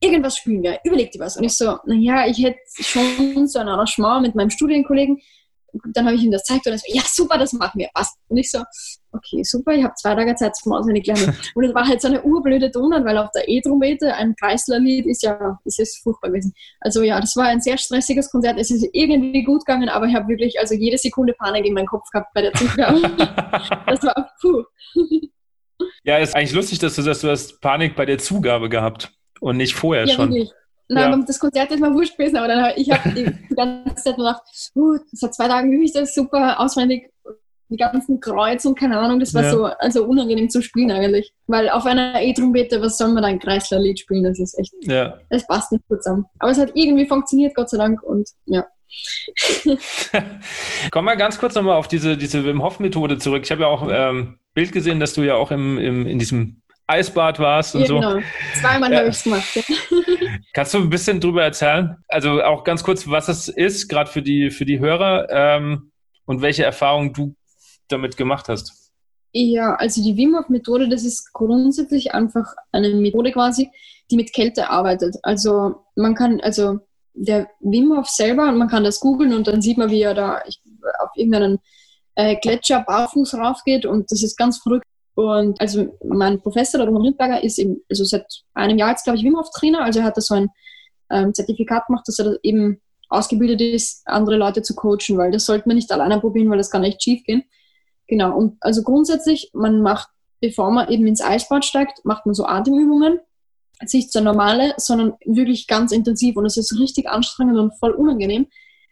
[0.01, 1.37] irgendwas spielen wir, überleg dir was.
[1.37, 5.21] Und ich so, naja, ich hätte schon so ein Arrangement mit meinem Studienkollegen.
[5.93, 8.17] Dann habe ich ihm das gezeigt und er so, ja, super, das machen wir, passt.
[8.29, 8.63] Und ich so,
[9.13, 11.37] okay, super, ich habe zwei Tage Zeit zum Auswendig lernen.
[11.55, 15.23] Und es war halt so eine urblöde Tonart, weil auf der E-Trompete ein Kreisler-Lied ist
[15.23, 16.53] ja, ist jetzt furchtbar gewesen.
[16.81, 18.59] Also ja, das war ein sehr stressiges Konzert.
[18.59, 21.87] Es ist irgendwie gut gegangen, aber ich habe wirklich also jede Sekunde Panik in meinem
[21.87, 23.01] Kopf gehabt bei der Zugabe.
[23.87, 24.65] das war puh.
[26.05, 29.13] Ja, ist eigentlich lustig, dass du sagst, du hast Panik bei der Zugabe gehabt.
[29.41, 30.31] Und nicht vorher ja, schon.
[30.31, 30.53] Wirklich.
[30.89, 31.25] Nein, ja.
[31.27, 34.43] das Konzert ist mal wurscht gewesen, aber dann hab, ich habe die ganze Zeit gedacht,
[34.75, 37.11] uh, seit zwei Tagen übe ich das super auswendig,
[37.69, 39.51] die ganzen Kreuz und keine Ahnung, das war ja.
[39.51, 41.33] so also unangenehm zu spielen eigentlich.
[41.47, 44.23] Weil auf einer E-Trompete, was soll man da ein Kreisler-Lied spielen?
[44.23, 45.19] Das ist echt, ja.
[45.31, 46.27] das passt nicht zusammen.
[46.39, 48.67] Aber es hat irgendwie funktioniert, Gott sei Dank, und ja.
[50.93, 53.43] Komm mal ganz kurz nochmal auf diese, diese Wim Hof-Methode zurück.
[53.45, 56.63] Ich habe ja auch ähm, Bild gesehen, dass du ja auch im, im, in diesem
[56.87, 57.95] Eisbad warst und ja, so.
[57.97, 58.21] Genau.
[58.61, 58.99] Zweimal ja.
[58.99, 59.65] habe ich es gemacht.
[60.53, 61.97] Kannst du ein bisschen drüber erzählen?
[62.09, 65.91] Also auch ganz kurz, was es ist, gerade für die, für die Hörer ähm,
[66.27, 67.35] und welche Erfahrungen du
[67.89, 68.93] damit gemacht hast.
[69.33, 73.71] Ja, also die Wim Hof Methode, das ist grundsätzlich einfach eine Methode quasi,
[74.11, 75.17] die mit Kälte arbeitet.
[75.23, 76.79] Also man kann, also
[77.13, 80.41] der Wim Hof selber, man kann das googeln und dann sieht man, wie er da
[81.01, 81.59] auf irgendeinen
[82.15, 84.87] äh, Gletscher barfuß raufgeht und das ist ganz verrückt.
[85.17, 89.19] Und also mein Professor, der Roman Rindberger, ist eben, also seit einem Jahr jetzt, glaube
[89.19, 89.83] ich, Wim Hof Trainer.
[89.83, 90.51] Also er hat da so ein
[91.11, 95.69] ähm, Zertifikat gemacht, dass er eben ausgebildet ist, andere Leute zu coachen, weil das sollte
[95.69, 97.45] man nicht alleine probieren, weil das kann echt schief gehen.
[98.09, 98.37] Genau.
[98.37, 100.11] Und also grundsätzlich, man macht,
[100.43, 103.19] bevor man eben ins Eisbad steigt, macht man so Atemübungen.
[103.81, 106.37] Ist nicht so normale, sondern wirklich ganz intensiv.
[106.37, 108.49] Und es ist richtig anstrengend und voll unangenehm,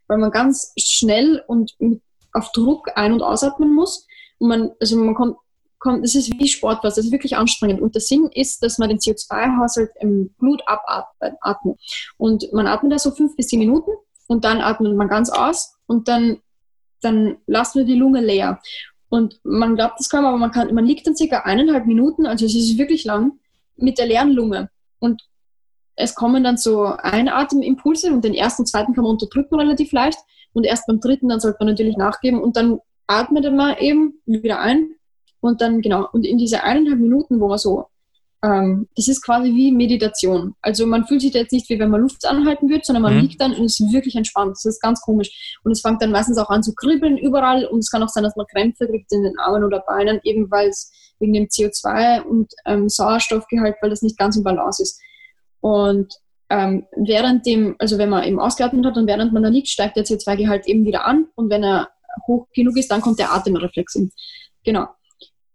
[0.09, 1.75] weil man ganz schnell und
[2.33, 4.07] auf Druck ein- und ausatmen muss.
[4.39, 5.37] Und man, also man kommt
[5.85, 7.81] kommt, das ist wie Sport das ist wirklich anstrengend.
[7.81, 11.77] Und der Sinn ist, dass man den CO2-Haushalt im Blut abatmet.
[12.17, 13.93] Und man atmet da so fünf bis zehn Minuten
[14.27, 16.39] und dann atmet man ganz aus und dann,
[17.03, 18.61] dann lassen wir die Lunge leer.
[19.11, 22.47] Und man glaubt das kaum, aber man, kann, man liegt dann circa eineinhalb Minuten, also
[22.47, 23.39] es ist wirklich lang,
[23.77, 24.71] mit der leeren Lunge.
[24.99, 25.23] Und
[25.97, 30.19] es kommen dann so Einatemimpulse und den ersten und zweiten kann man unterdrücken relativ leicht.
[30.55, 34.61] Und erst beim dritten, dann sollte man natürlich nachgeben und dann atmet man eben wieder
[34.61, 34.95] ein
[35.45, 37.85] und dann, genau, und in diese eineinhalb Minuten, wo man so,
[38.43, 40.55] ähm, das ist quasi wie Meditation.
[40.63, 43.21] Also man fühlt sich jetzt nicht wie wenn man Luft anhalten würde, sondern man mhm.
[43.21, 44.53] liegt dann und ist wirklich entspannt.
[44.53, 45.59] Das ist ganz komisch.
[45.63, 48.25] Und es fängt dann meistens auch an zu kribbeln überall und es kann auch sein,
[48.25, 52.23] dass man Krämpfe kriegt in den Armen oder Beinen, eben weil es wegen dem CO2
[52.23, 54.99] und ähm, Sauerstoffgehalt, weil das nicht ganz im Balance ist.
[55.61, 56.11] Und
[56.49, 59.97] ähm, während dem, also wenn man eben ausgeatmet hat und während man da liegt, steigt
[59.97, 61.91] der CO2-Gehalt eben wieder an und wenn er
[62.27, 64.11] hoch genug ist, dann kommt der Atemreflex in.
[64.65, 64.87] Genau.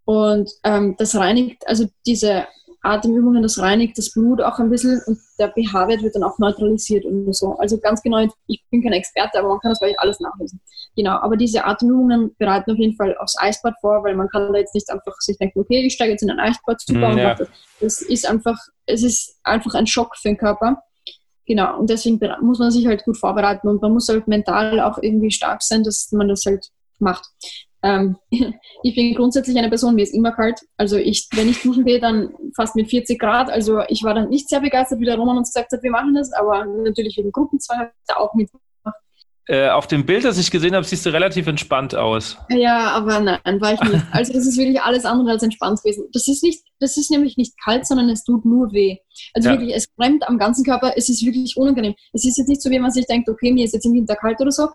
[0.09, 2.47] Und ähm, das reinigt, also diese
[2.81, 7.05] Atemübungen, das reinigt das Blut auch ein bisschen und der pH-Wert wird dann auch neutralisiert
[7.05, 7.55] und so.
[7.59, 10.59] Also ganz genau, ich bin kein Experte, aber man kann das vielleicht alles nachlesen.
[10.95, 14.57] Genau, aber diese Atemübungen bereiten auf jeden Fall aufs Eisbad vor, weil man kann da
[14.57, 17.35] jetzt nicht einfach sich denken, okay, ich steige jetzt in ein Eisbad zu mm, ja.
[17.35, 17.47] das.
[17.79, 20.81] das ist einfach, es ist einfach ein Schock für den Körper.
[21.45, 24.97] Genau, und deswegen muss man sich halt gut vorbereiten und man muss halt mental auch
[25.03, 27.29] irgendwie stark sein, dass man das halt macht.
[27.83, 28.17] Ähm,
[28.83, 30.59] ich bin grundsätzlich eine Person, mir ist immer kalt.
[30.77, 33.49] Also ich, wenn ich duschen gehe, dann fast mit 40 Grad.
[33.49, 36.13] Also ich war dann nicht sehr begeistert, wie der Roman uns gesagt hat, wir machen
[36.15, 38.65] das, aber natürlich wegen Gruppenzwang habe ich da auch mitgemacht.
[39.49, 42.37] Äh, auf dem Bild, das ich gesehen habe, siehst du relativ entspannt aus.
[42.49, 44.05] Ja, aber nein, war ich nicht.
[44.11, 46.07] Also das ist wirklich alles andere als entspannt gewesen.
[46.13, 48.97] Das ist nicht, das ist nämlich nicht kalt, sondern es tut nur weh.
[49.33, 49.55] Also ja.
[49.55, 51.95] wirklich, es brennt am ganzen Körper, es ist wirklich unangenehm.
[52.13, 54.15] Es ist jetzt nicht so, wie man sich denkt, okay, mir ist jetzt im Winter
[54.15, 54.67] kalt oder so,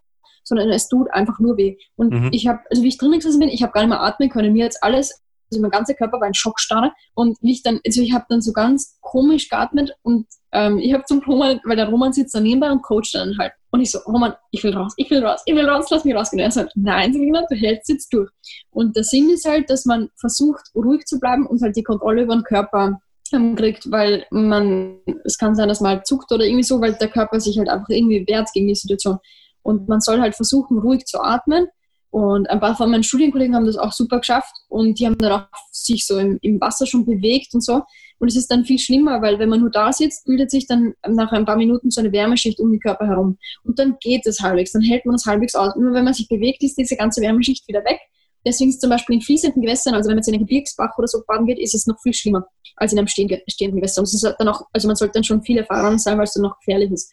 [0.44, 1.76] sondern es tut einfach nur weh.
[1.96, 2.28] Und mhm.
[2.32, 4.52] ich habe, also wie ich drin gesessen bin, ich habe gar nicht mehr atmen können.
[4.52, 6.92] Mir jetzt alles, also mein ganzer Körper war ein Schockstarre.
[7.14, 10.92] Und wie ich dann, also ich habe dann so ganz komisch geatmet und ähm, ich
[10.92, 13.52] habe zum Roman, weil der Roman sitzt daneben bei und coacht dann halt.
[13.70, 16.14] Und ich so, Mann, ich will raus, ich will raus, ich will raus, lass mich
[16.14, 16.40] rausgehen.
[16.40, 18.30] Und er sagt, nein, Selina, du hältst jetzt durch.
[18.70, 22.22] Und der Sinn ist halt, dass man versucht, ruhig zu bleiben und halt die Kontrolle
[22.22, 23.00] über den Körper
[23.32, 26.94] ähm, kriegt, weil man, es kann sein, dass man halt zuckt oder irgendwie so, weil
[26.94, 29.18] der Körper sich halt einfach irgendwie wehrt gegen die Situation.
[29.64, 31.66] Und man soll halt versuchen, ruhig zu atmen.
[32.10, 35.32] Und ein paar von meinen Studienkollegen haben das auch super geschafft und die haben dann
[35.32, 37.82] auch sich so im, im Wasser schon bewegt und so.
[38.20, 40.94] Und es ist dann viel schlimmer, weil wenn man nur da sitzt, bildet sich dann
[41.04, 43.36] nach ein paar Minuten so eine Wärmeschicht um den Körper herum.
[43.64, 45.74] Und dann geht es halbwegs, dann hält man es halbwegs aus.
[45.74, 47.98] Nur wenn man sich bewegt, ist diese ganze Wärmeschicht wieder weg.
[48.46, 51.08] Deswegen ist zum Beispiel in fließenden Gewässern, also wenn man jetzt in einen Gebirgsbach oder
[51.08, 52.46] so baden geht, ist es noch viel schlimmer
[52.76, 53.40] als in einem stehenden
[53.76, 54.02] Gewässer.
[54.02, 56.34] Und es ist dann auch, also man sollte dann schon viel erfahren sein, weil es
[56.34, 57.12] dann noch gefährlich ist.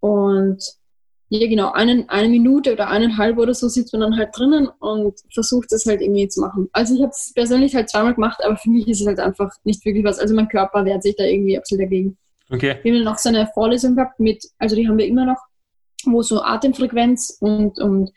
[0.00, 0.58] Und
[1.40, 5.18] ja, genau, einen, eine Minute oder eineinhalb oder so sitzt man dann halt drinnen und
[5.32, 6.68] versucht das halt irgendwie zu machen.
[6.72, 9.50] Also ich habe es persönlich halt zweimal gemacht, aber für mich ist es halt einfach
[9.64, 10.20] nicht wirklich was.
[10.20, 12.16] Also mein Körper wehrt sich da irgendwie absolut dagegen.
[12.50, 12.76] Okay.
[12.82, 15.38] Wir haben noch so eine Vorlesung gehabt mit, also die haben wir immer noch,
[16.04, 18.12] wo so Atemfrequenz und, und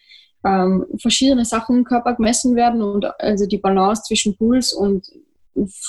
[0.46, 5.08] ähm, verschiedene Sachen im Körper gemessen werden und also die Balance zwischen Puls und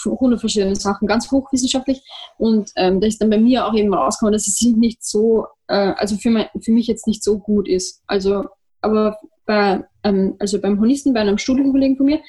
[0.04, 2.02] hundert verschiedene Sachen, ganz hochwissenschaftlich.
[2.38, 5.92] Und ähm, da ist dann bei mir auch eben rausgekommen, dass es nicht so, äh,
[5.96, 8.02] also für, mein, für mich jetzt nicht so gut ist.
[8.06, 8.44] Also,
[8.80, 12.20] aber bei, ähm, also beim Honisten, bei einem Studienkollegen von mir,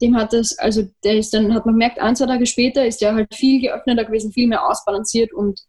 [0.00, 3.00] dem hat das, also der ist dann, hat man gemerkt, ein, zwei Tage später ist
[3.00, 5.60] der halt viel geöffneter gewesen, viel mehr ausbalanciert und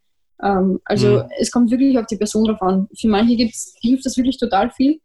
[0.42, 1.30] ähm, also mhm.
[1.40, 2.88] es kommt wirklich auf die Person drauf an.
[3.00, 5.00] Für manche gibt's, hilft das wirklich total viel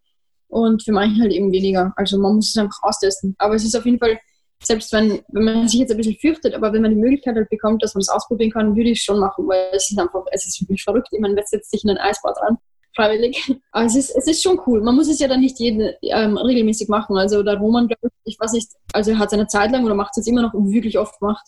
[0.49, 1.93] und für manche halt eben weniger.
[1.97, 3.35] Also man muss es einfach austesten.
[3.39, 4.19] Aber es ist auf jeden Fall
[4.63, 7.49] selbst wenn, wenn man sich jetzt ein bisschen fürchtet, aber wenn man die Möglichkeit halt
[7.51, 10.25] bekommt, dass man es ausprobieren kann, würde ich es schon machen, weil es ist einfach,
[10.33, 11.09] es ist wirklich verrückt.
[11.11, 12.59] Ich meine, setzt sich in ein Eisbad dran?
[12.95, 13.55] Freiwillig.
[13.73, 14.83] Aber es ist, es ist schon cool.
[14.83, 17.17] Man muss es ja dann nicht jeden, ähm, regelmäßig machen.
[17.17, 19.95] Also der Roman, glaube ich, ich weiß nicht, also er hat seine Zeit lang oder
[19.95, 21.47] macht es jetzt immer noch wirklich oft gemacht.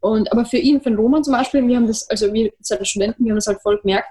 [0.00, 2.88] Und, aber für ihn, für den Roman zum Beispiel, wir haben das, also wir als
[2.88, 4.08] Studenten, wir haben das halt voll gemerkt,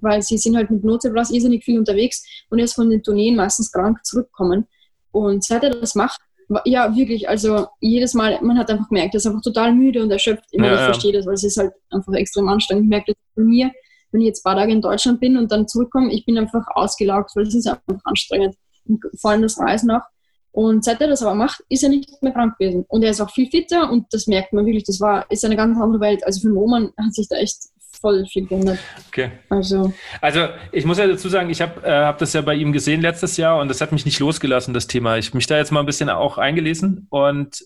[0.00, 3.36] weil sie sind halt mit Notebras irrsinnig viel unterwegs und er ist von den Tourneen
[3.36, 4.66] meistens krank zurückgekommen.
[5.10, 6.20] Und seit er das macht,
[6.64, 7.28] ja, wirklich.
[7.28, 10.46] Also jedes Mal, man hat einfach gemerkt, er ist einfach total müde und erschöpft.
[10.52, 12.84] Immer, ja, ich verstehe das, weil es ist halt einfach extrem anstrengend.
[12.84, 13.70] Ich merke das bei mir,
[14.10, 16.66] wenn ich jetzt ein paar Tage in Deutschland bin und dann zurückkomme, ich bin einfach
[16.74, 18.54] ausgelaugt, weil es ist einfach anstrengend.
[18.86, 20.02] Und vor allem das Reisen auch.
[20.50, 22.84] Und seit er das aber macht, ist er nicht mehr krank gewesen.
[22.88, 24.84] Und er ist auch viel fitter und das merkt man wirklich.
[24.84, 26.24] Das war, ist eine ganz andere Welt.
[26.24, 27.58] Also für Roman hat sich da echt
[28.00, 28.78] voll viel geändert.
[29.08, 29.30] Okay.
[29.48, 32.72] Also, also ich muss ja dazu sagen, ich habe äh, hab das ja bei ihm
[32.72, 35.18] gesehen letztes Jahr und das hat mich nicht losgelassen, das Thema.
[35.18, 37.64] Ich mich da jetzt mal ein bisschen auch eingelesen und.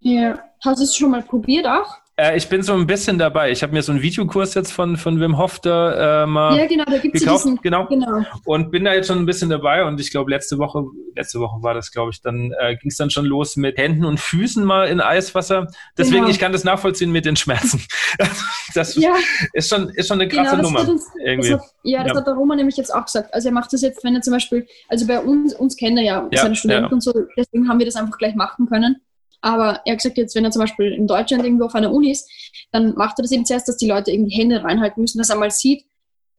[0.00, 2.01] Ja, hast du es schon mal probiert auch?
[2.22, 3.50] Äh, ich bin so ein bisschen dabei.
[3.50, 6.66] Ich habe mir so einen Videokurs jetzt von, von Wim Hof da äh, mal ja,
[6.66, 7.46] genau, da gibt's gekauft.
[7.46, 7.86] Diesen, genau.
[7.86, 8.22] genau.
[8.44, 9.84] Und bin da jetzt schon ein bisschen dabei.
[9.84, 10.84] Und ich glaube, letzte Woche,
[11.16, 14.04] letzte Woche war das, glaube ich, dann äh, ging es dann schon los mit Händen
[14.04, 15.66] und Füßen mal in Eiswasser.
[15.98, 16.28] Deswegen, genau.
[16.28, 17.82] ich kann das nachvollziehen mit den Schmerzen.
[18.74, 19.14] das ja.
[19.52, 20.88] ist, schon, ist schon eine krasse genau, Nummer.
[20.88, 21.54] Uns, irgendwie.
[21.54, 22.18] Hat, ja, das ja.
[22.18, 23.34] hat der Roman nämlich jetzt auch gesagt.
[23.34, 26.04] Also er macht das jetzt, wenn er zum Beispiel, also bei uns, uns kennt er
[26.04, 29.00] ja, ja seine Studenten und so, deswegen haben wir das einfach gleich machen können.
[29.42, 32.12] Aber er hat gesagt, jetzt, wenn er zum Beispiel in Deutschland irgendwo auf einer Uni
[32.12, 32.30] ist,
[32.70, 35.36] dann macht er das eben zuerst, dass die Leute irgendwie Hände reinhalten müssen, dass er
[35.36, 35.84] mal sieht.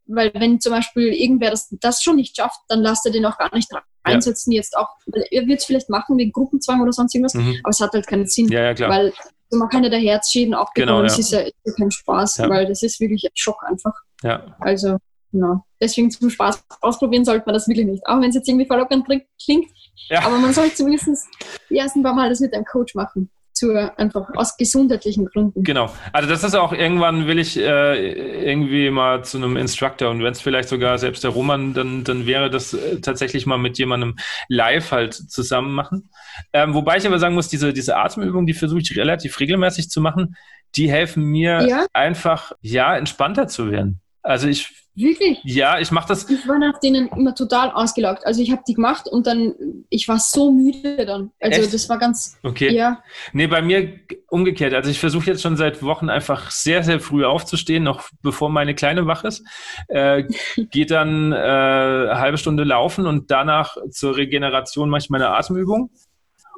[0.06, 3.38] Weil wenn zum Beispiel irgendwer das, das schon nicht schafft, dann lasst er den auch
[3.38, 3.70] gar nicht
[4.06, 4.52] reinsetzen.
[4.52, 4.58] Ja.
[4.58, 4.90] Jetzt auch,
[5.32, 7.60] er wird es vielleicht machen wegen Gruppenzwang oder sonst irgendwas, mhm.
[7.64, 8.48] aber es hat halt keinen Sinn.
[8.50, 8.90] Ja, ja, klar.
[8.90, 9.14] Weil
[9.52, 10.88] man kann ja der Herzschäden auch bekommen.
[10.88, 11.04] Genau, ja.
[11.04, 11.44] Das ist ja,
[11.78, 13.94] kein Spaß, weil das ist wirklich ein Schock einfach.
[14.24, 14.56] Ja.
[14.60, 14.98] Also,
[15.32, 15.66] genau.
[15.84, 18.08] Deswegen zum Spaß ausprobieren sollte man das wirklich nicht.
[18.08, 19.68] Auch wenn es jetzt irgendwie verlockend klingt,
[20.10, 20.26] ja.
[20.26, 21.28] Aber man sollte zumindest
[21.70, 23.30] die ersten paar Mal das mit einem Coach machen.
[23.56, 25.64] Zu, einfach aus gesundheitlichen Gründen.
[25.64, 25.94] Genau.
[26.12, 30.32] Also das ist auch irgendwann will ich äh, irgendwie mal zu einem Instructor und wenn
[30.32, 34.16] es vielleicht sogar selbst der Roman, dann, dann wäre das äh, tatsächlich mal mit jemandem
[34.48, 36.10] live halt zusammen machen.
[36.52, 40.02] Ähm, wobei ich aber sagen muss, diese, diese Atemübungen, die versuche ich relativ regelmäßig zu
[40.02, 40.36] machen,
[40.76, 41.86] die helfen mir ja?
[41.94, 44.02] einfach, ja, entspannter zu werden.
[44.24, 45.40] Also ich Wirklich?
[45.44, 46.30] Ja, ich mache das.
[46.30, 48.28] Ich war nach denen immer total ausgelaugt.
[48.28, 49.56] Also ich habe die gemacht und dann,
[49.90, 51.32] ich war so müde dann.
[51.40, 51.74] Also Echt?
[51.74, 52.38] das war ganz.
[52.44, 52.72] Okay.
[52.72, 53.02] Ja.
[53.32, 54.76] Nee, bei mir umgekehrt.
[54.76, 58.76] Also ich versuche jetzt schon seit Wochen einfach sehr, sehr früh aufzustehen, noch bevor meine
[58.76, 59.44] Kleine wach ist.
[59.88, 60.26] Äh,
[60.70, 65.90] geht dann äh, eine halbe Stunde laufen und danach zur Regeneration mache ich meine Atemübung.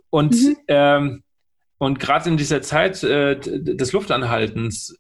[0.10, 0.58] Und, mhm.
[0.68, 1.24] ähm,
[1.78, 4.98] und gerade in dieser Zeit äh, des Luftanhaltens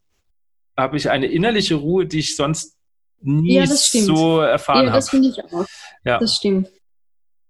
[0.77, 2.75] habe ich eine innerliche Ruhe, die ich sonst
[3.21, 4.87] nie ja, so erfahren habe.
[4.87, 5.65] Ja, das finde ich auch.
[6.03, 6.19] Ja.
[6.19, 6.69] Das stimmt.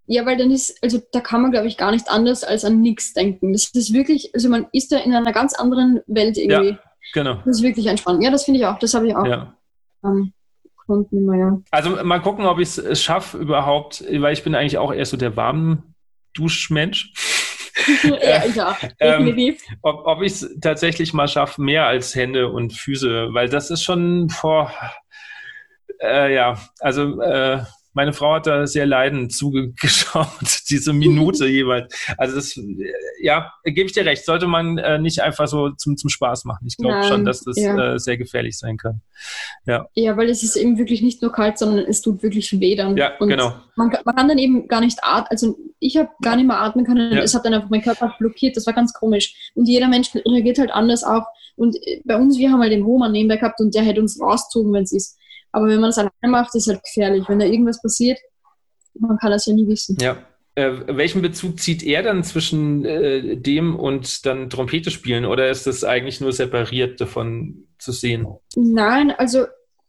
[0.08, 2.82] Ja, weil dann ist, also da kann man, glaube ich, gar nicht anders als an
[2.82, 3.54] nichts denken.
[3.54, 6.72] Das ist wirklich, also man ist da in einer ganz anderen Welt irgendwie.
[6.72, 6.80] Ja,
[7.14, 7.36] genau.
[7.46, 8.24] Das ist wirklich entspannt.
[8.24, 8.78] Ja, das finde ich auch.
[8.78, 9.26] Das habe ich auch.
[9.26, 9.58] Ja.
[10.04, 10.32] Ähm,
[10.88, 11.60] immer, ja.
[11.72, 15.18] Also mal gucken, ob ich es schaffe überhaupt, weil ich bin eigentlich auch eher so
[15.18, 15.96] der warmen
[16.34, 17.12] Duschmensch.
[18.56, 19.62] ja, definitiv.
[19.70, 23.70] Ähm, ob ob ich es tatsächlich mal schaffe, mehr als Hände und Füße, weil das
[23.72, 24.72] ist schon vor
[26.02, 27.64] Äh, ja, also äh,
[27.96, 30.28] meine Frau hat da sehr leidend zugeschaut,
[30.70, 31.96] diese Minute jeweils.
[32.18, 32.60] Also das,
[33.22, 36.68] ja, gebe ich dir recht, sollte man äh, nicht einfach so zum, zum Spaß machen.
[36.68, 37.94] Ich glaube schon, dass das ja.
[37.94, 39.02] äh, sehr gefährlich sein kann.
[39.66, 39.88] Ja.
[39.94, 42.98] ja, weil es ist eben wirklich nicht nur kalt, sondern es tut wirklich weh dann.
[42.98, 43.56] Ja, Und genau.
[43.78, 46.86] Man, man, kann dann eben gar nicht atmen, also ich habe gar nicht mehr atmen
[46.86, 47.14] können.
[47.14, 47.22] Ja.
[47.22, 49.52] Es hat dann einfach mein Körper blockiert, das war ganz komisch.
[49.56, 51.24] Und jeder Mensch reagiert halt anders auch.
[51.56, 54.20] Und äh, bei uns, wir haben halt den Roman nebenbei gehabt und der hätte uns
[54.20, 55.18] rausgezogen, wenn es ist.
[55.56, 57.24] Aber wenn man das alleine macht, ist halt gefährlich.
[57.30, 58.20] Wenn da irgendwas passiert,
[58.94, 59.98] man kann das ja nie wissen.
[60.02, 60.18] Ja.
[60.56, 65.66] Äh, welchen Bezug zieht er dann zwischen äh, dem und dann Trompete spielen oder ist
[65.66, 68.28] das eigentlich nur separiert davon zu sehen?
[68.56, 69.46] Nein, also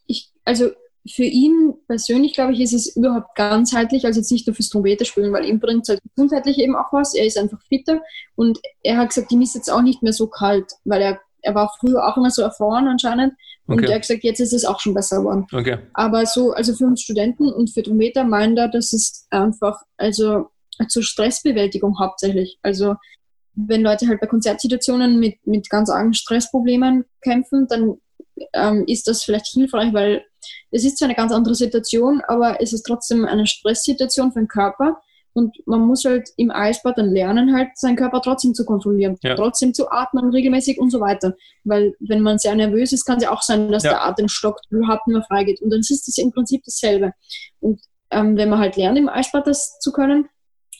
[0.06, 0.70] ich, also
[1.08, 5.04] für ihn persönlich, glaube ich, ist es überhaupt ganzheitlich, also jetzt nicht nur fürs Trompete
[5.04, 7.14] spielen, weil ihm bringt es halt gesundheitlich eben auch was.
[7.14, 8.02] Er ist einfach fitter
[8.36, 11.54] und er hat gesagt, ihm ist jetzt auch nicht mehr so kalt, weil er, er
[11.54, 13.34] war früher auch immer so erfroren anscheinend
[13.66, 13.86] und okay.
[13.86, 15.46] er hat gesagt, jetzt ist es auch schon besser geworden.
[15.52, 15.78] Okay.
[15.94, 20.50] Aber so, also für uns Studenten und für Trometer meint er, dass es einfach, also
[20.88, 22.58] zur Stressbewältigung hauptsächlich.
[22.62, 22.96] Also
[23.54, 27.96] wenn Leute halt bei Konzertsituationen mit, mit ganz argen Stressproblemen kämpfen, dann
[28.52, 30.24] ähm, ist das vielleicht hilfreich, weil
[30.70, 34.48] es ist zwar eine ganz andere Situation, aber es ist trotzdem eine Stresssituation für den
[34.48, 35.00] Körper.
[35.36, 39.34] Und man muss halt im Eisbad dann lernen, halt seinen Körper trotzdem zu kontrollieren, ja.
[39.34, 41.34] trotzdem zu atmen regelmäßig und so weiter.
[41.62, 43.90] Weil wenn man sehr nervös ist, kann es ja auch sein, dass ja.
[43.90, 45.60] der Atem stockt, überhaupt nicht mehr freigeht.
[45.60, 47.12] Und dann ist das im Prinzip dasselbe.
[47.60, 50.26] Und ähm, wenn man halt lernt, im Eisbad das zu können,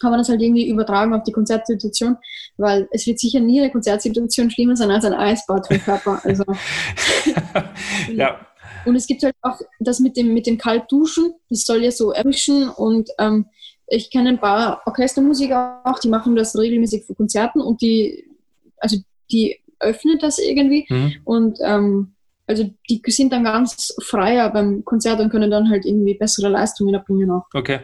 [0.01, 2.16] kann man das halt irgendwie übertragen auf die Konzertsituation,
[2.57, 6.19] weil es wird sicher nie eine Konzertsituation schlimmer sein als ein Eisbad für den Körper.
[6.25, 6.45] Also.
[8.14, 8.40] ja.
[8.87, 12.12] Und es gibt halt auch das mit dem, mit dem Kaltduschen, das soll ja so
[12.12, 13.47] erwischen und ähm,
[13.88, 18.29] ich kenne ein paar Orchestermusiker auch, die machen das regelmäßig für Konzerten und die,
[18.79, 18.96] also
[19.31, 21.14] die öffnen das irgendwie mhm.
[21.25, 22.12] und ähm,
[22.46, 26.94] also die sind dann ganz freier beim Konzert und können dann halt irgendwie bessere Leistungen
[26.94, 27.46] erbringen auch.
[27.53, 27.81] Okay.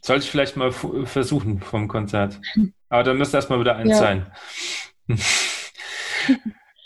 [0.00, 2.40] Sollte ich vielleicht mal versuchen vom Konzert.
[2.88, 3.96] Aber dann müsste erstmal wieder eins ja.
[3.96, 4.26] sein.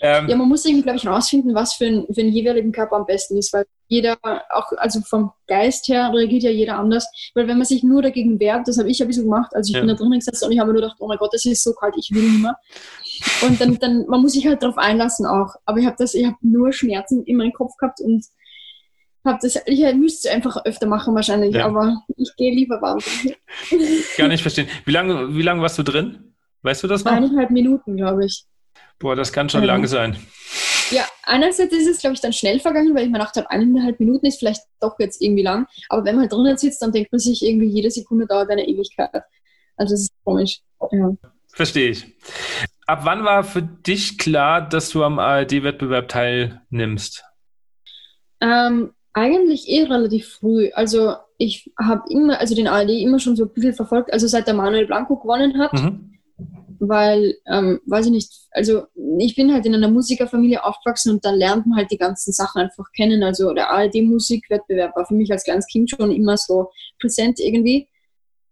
[0.01, 2.97] Ähm, ja, man muss irgendwie, glaube ich, rausfinden, was für, ein, für einen jeweiligen Körper
[2.97, 4.17] am besten ist, weil jeder,
[4.51, 7.09] auch also vom Geist her reagiert ja jeder anders.
[7.35, 9.75] Weil wenn man sich nur dagegen wehrt, das habe ich ein bisschen gemacht, also ich
[9.75, 9.81] ja.
[9.81, 11.65] bin da drinnen gesessen und ich habe mir nur gedacht, oh mein Gott, das ist
[11.65, 12.57] so kalt, ich will nicht mehr.
[13.43, 15.55] Und dann, dann man muss sich halt darauf einlassen auch.
[15.65, 18.25] Aber ich habe das, ich habe nur Schmerzen in meinem Kopf gehabt und
[19.25, 21.67] habe das, ich müsste es einfach öfter machen wahrscheinlich, ja.
[21.67, 23.01] aber ich gehe lieber warm.
[24.17, 24.69] Gar nicht verstehen.
[24.85, 26.35] Wie lange, wie lange warst du drin?
[26.63, 27.13] Weißt du das noch?
[27.13, 28.45] Eineinhalb Minuten, glaube ich.
[28.99, 29.69] Boah, das kann schon ja.
[29.69, 30.17] lang sein.
[30.91, 34.01] Ja, einerseits ist es, glaube ich, dann schnell vergangen, weil ich mir gedacht habe, eineinhalb
[34.01, 35.67] Minuten ist vielleicht doch jetzt irgendwie lang.
[35.89, 38.67] Aber wenn man halt drinnen sitzt, dann denkt man sich irgendwie, jede Sekunde dauert eine
[38.67, 39.11] Ewigkeit.
[39.77, 40.61] Also das ist komisch.
[40.91, 41.13] Ja.
[41.53, 42.07] Verstehe ich.
[42.87, 47.23] Ab wann war für dich klar, dass du am ARD-Wettbewerb teilnimmst?
[48.41, 50.71] Ähm, eigentlich eh relativ früh.
[50.73, 54.47] Also ich habe immer, also den ARD immer schon so ein bisschen verfolgt, also seit
[54.47, 55.73] der Manuel Blanco gewonnen hat.
[55.75, 56.18] Mhm
[56.81, 58.85] weil, ähm, weiß ich nicht, also
[59.19, 62.61] ich bin halt in einer Musikerfamilie aufgewachsen und dann lernt man halt die ganzen Sachen
[62.63, 63.23] einfach kennen.
[63.23, 67.89] Also der ARD-Musikwettbewerb war für mich als kleines Kind schon immer so präsent irgendwie.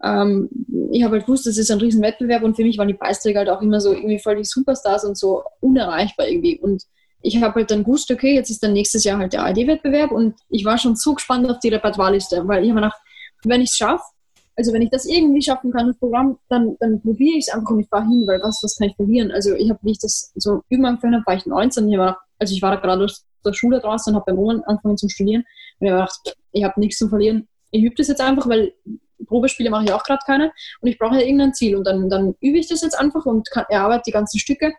[0.03, 0.49] Ähm,
[0.93, 3.49] ich habe halt gewusst, das ist ein Riesenwettbewerb und für mich waren die Preisträger halt
[3.49, 6.59] auch immer so irgendwie voll die Superstars und so unerreichbar irgendwie.
[6.59, 6.85] Und
[7.23, 10.35] ich habe halt dann gewusst, okay, jetzt ist dann nächstes Jahr halt der ARD-Wettbewerb und
[10.49, 13.01] ich war schon so gespannt auf die Repertoireliste, weil ich habe mir gedacht,
[13.45, 14.05] wenn ich es schaffe,
[14.57, 17.71] also wenn ich das irgendwie schaffen kann, das Programm, dann, dann probiere ich es einfach
[17.71, 19.31] und ich fahre hin, weil was, was kann ich verlieren?
[19.31, 22.55] Also ich habe, wie ich das so angefangen habe, war ich 19, ich war, also
[22.55, 25.45] ich war da gerade aus der Schule draußen und habe beim Roman angefangen zu studieren
[25.79, 27.49] und ich habe gedacht, ich habe nichts zu verlieren.
[27.71, 28.73] Ich übe das jetzt einfach, weil
[29.27, 32.35] Probespiele mache ich auch gerade keine und ich brauche ja irgendein Ziel und dann, dann
[32.41, 34.73] übe ich das jetzt einfach und kann, erarbeite die ganzen Stücke.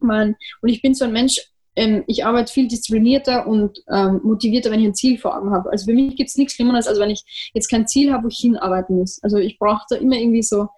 [0.00, 1.40] Mein, und ich bin so ein Mensch,
[1.76, 5.70] ähm, ich arbeite viel disziplinierter und ähm, motivierter, wenn ich ein Ziel vor Augen habe.
[5.70, 8.28] Also für mich gibt es nichts Schlimmeres, als wenn ich jetzt kein Ziel habe, wo
[8.28, 9.22] ich hinarbeiten muss.
[9.22, 10.68] Also ich brauche da immer irgendwie so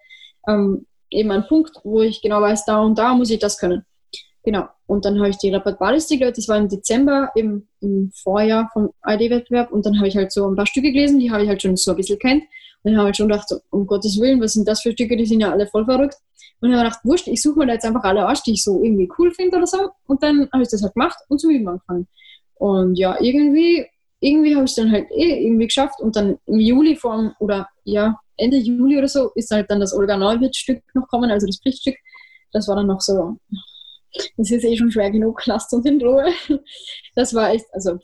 [0.47, 3.83] ähm, eben einen Punkt, wo ich genau weiß, da und da muss ich das können.
[4.43, 4.67] Genau.
[4.85, 8.91] Und dann habe ich die Repertoireliste gehört, das war im Dezember, im, im Vorjahr vom
[9.05, 9.71] ID-Wettbewerb.
[9.71, 11.75] Und dann habe ich halt so ein paar Stücke gelesen, die habe ich halt schon
[11.75, 12.43] so ein bisschen kennt.
[12.85, 15.39] Dann habe ich schon gedacht, um Gottes Willen, was sind das für Stücke, die sind
[15.39, 16.17] ja alle voll verrückt.
[16.61, 18.53] Und dann habe ich gedacht, wurscht, ich suche mir da jetzt einfach alle aus, die
[18.53, 19.89] ich so irgendwie cool finde oder so.
[20.05, 22.07] Und dann habe ich das halt gemacht und zum Üben angefangen.
[22.53, 23.87] Und ja, irgendwie,
[24.19, 25.99] irgendwie habe ich es dann halt eh irgendwie geschafft.
[25.99, 29.93] Und dann im Juli vor oder ja, Ende Juli oder so, ist halt dann das
[29.93, 31.95] Olga Neuwirth-Stück noch gekommen, also das Pflichtstück.
[32.51, 33.37] Das war dann noch so,
[34.37, 36.25] das ist eh schon schwer genug, lasst uns in Ruhe.
[37.15, 37.97] Das war echt, also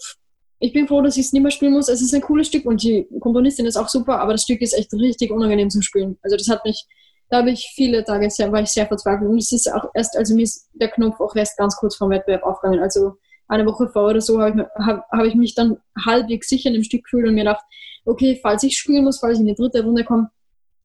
[0.63, 1.89] ich bin froh, dass ich es nicht mehr spielen muss.
[1.89, 4.77] Es ist ein cooles Stück und die Komponistin ist auch super, aber das Stück ist
[4.77, 6.19] echt richtig unangenehm zum Spielen.
[6.21, 6.85] Also das hat mich,
[7.29, 9.27] da habe ich viele Tage sehr, war ich sehr verzweifelt.
[9.27, 12.11] Und es ist auch erst, also mir ist der Knopf auch erst ganz kurz vom
[12.11, 12.79] Wettbewerb aufgegangen.
[12.79, 13.13] Also
[13.47, 16.75] eine Woche vor oder so, habe ich, hab, hab ich mich dann halbwegs sicher in
[16.75, 17.63] dem Stück gefühlt und mir gedacht,
[18.05, 20.29] okay, falls ich spielen muss, falls ich in die dritte Runde komme,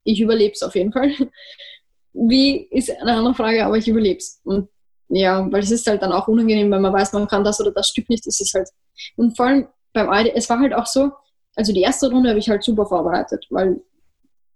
[0.05, 1.13] ich überlebe es auf jeden Fall.
[2.15, 4.41] Wie ist eine andere Frage, aber ich überlebe es.
[4.43, 4.71] Und
[5.11, 7.73] ja, weil es ist halt dann auch unangenehm, wenn man weiß, man kann das oder
[7.73, 8.71] das Stück nicht, ist es halt.
[9.17, 11.11] Und vor allem beim ID, es war halt auch so,
[11.55, 13.81] also die erste Runde habe ich halt super vorbereitet, weil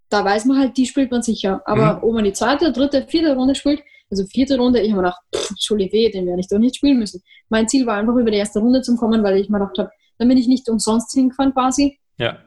[0.09, 1.61] da weiß man halt, die spielt man sicher.
[1.65, 2.03] Aber mhm.
[2.03, 3.81] ob man die zweite, dritte, vierte Runde spielt,
[4.11, 7.23] also vierte Runde, ich habe mir gedacht, Entschuldigung, den werde ich doch nicht spielen müssen.
[7.49, 9.91] Mein Ziel war einfach über die erste Runde zu kommen, weil ich mir gedacht habe,
[10.17, 11.97] dann bin ich nicht umsonst hingefahren quasi.
[12.17, 12.37] Ja.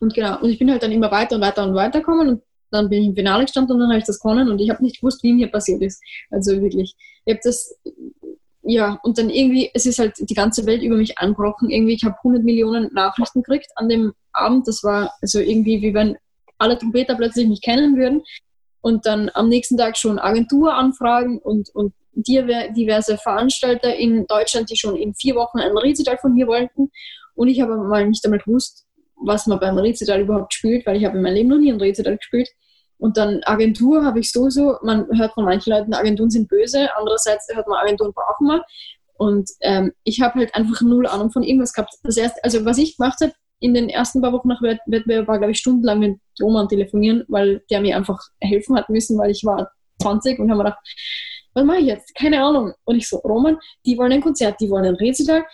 [0.00, 2.42] Und genau, und ich bin halt dann immer weiter und weiter und weiter gekommen und
[2.70, 4.82] dann bin ich im Finale gestanden und dann habe ich das gewonnen und ich habe
[4.82, 6.02] nicht gewusst, wie mir passiert ist.
[6.30, 6.94] Also wirklich,
[7.24, 7.76] ich habe das,
[8.70, 11.70] ja, und dann irgendwie, es ist halt die ganze Welt über mich angebrochen.
[11.70, 14.68] Irgendwie, ich habe 100 Millionen Nachrichten gekriegt an dem Abend.
[14.68, 16.18] Das war also irgendwie, wie wenn
[16.58, 18.22] alle Trompeter plötzlich mich kennen würden.
[18.82, 24.96] Und dann am nächsten Tag schon Agenturanfragen und, und diverse Veranstalter in Deutschland, die schon
[24.96, 26.90] in vier Wochen ein Rezital von mir wollten.
[27.34, 28.84] Und ich habe mal nicht einmal gewusst,
[29.16, 31.80] was man beim Rezital überhaupt spielt, weil ich habe in meinem Leben noch nie ein
[31.80, 32.50] Rezital gespielt.
[32.98, 37.46] Und dann Agentur habe ich sowieso, man hört von manchen Leuten, Agenturen sind böse, andererseits
[37.54, 38.64] hört man, Agenturen brauchen wir.
[39.14, 41.94] Und ähm, ich habe halt einfach null Ahnung von irgendwas gehabt.
[42.02, 45.38] Das erste, also was ich gemacht habe in den ersten paar Wochen nach Wettbewerb war,
[45.38, 49.44] glaube ich, stundenlang mit Roman telefonieren, weil der mir einfach helfen hat müssen, weil ich
[49.44, 49.70] war
[50.00, 50.80] 20 und habe mir gedacht,
[51.54, 52.14] was mache ich jetzt?
[52.14, 52.72] Keine Ahnung.
[52.84, 55.44] Und ich so, Roman, die wollen ein Konzert, die wollen ein Rezital,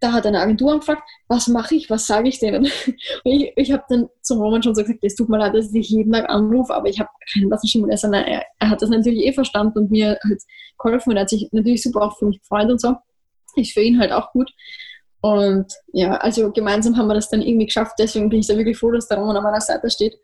[0.00, 2.64] da hat eine Agentur angefragt, was mache ich, was sage ich denen?
[3.24, 5.72] Und ich, ich habe dann zum Roman schon so gesagt, es tut mir leid, dass
[5.74, 8.82] ich jeden Tag anrufe, aber ich habe keinen blassen Und er, sagt, er, er hat
[8.82, 10.42] das natürlich eh verstanden und mir halt
[10.78, 12.94] geholfen und er hat sich natürlich super auch für mich gefreut und so.
[13.56, 14.50] Ist für ihn halt auch gut.
[15.20, 17.94] Und ja, also gemeinsam haben wir das dann irgendwie geschafft.
[17.98, 20.14] Deswegen bin ich da wirklich froh, dass der Roman an meiner Seite steht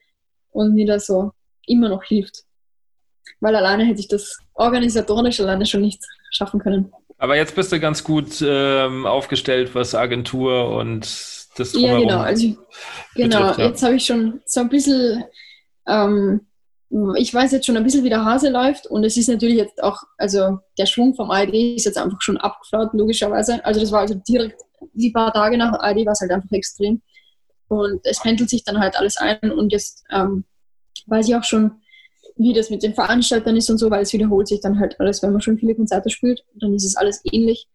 [0.51, 1.33] und mir da so
[1.67, 2.45] immer noch hilft.
[3.41, 6.93] Weil alleine hätte ich das organisatorisch alleine schon nicht schaffen können.
[7.19, 11.03] Aber jetzt bist du ganz gut ähm, aufgestellt, was Agentur und
[11.57, 12.21] das Drumherum Ja, genau.
[12.21, 12.57] Also,
[13.15, 13.67] genau, betrifft, ja.
[13.67, 15.25] jetzt habe ich schon so ein bisschen,
[15.87, 16.41] ähm,
[17.17, 19.83] ich weiß jetzt schon ein bisschen, wie der Hase läuft und es ist natürlich jetzt
[19.83, 23.65] auch, also der Schwung vom ARD ist jetzt einfach schon abgeflaut, logischerweise.
[23.65, 24.61] Also das war also direkt,
[24.93, 27.03] die paar Tage nach ARD war es halt einfach extrem.
[27.69, 30.45] Und es pendelt sich dann halt alles ein und jetzt ähm,
[31.07, 31.73] weiß ich auch schon,
[32.37, 35.23] wie das mit den Veranstaltern ist und so, weil es wiederholt sich dann halt alles,
[35.23, 37.69] wenn man schon viele Konzerte spielt, dann ist es alles ähnlich.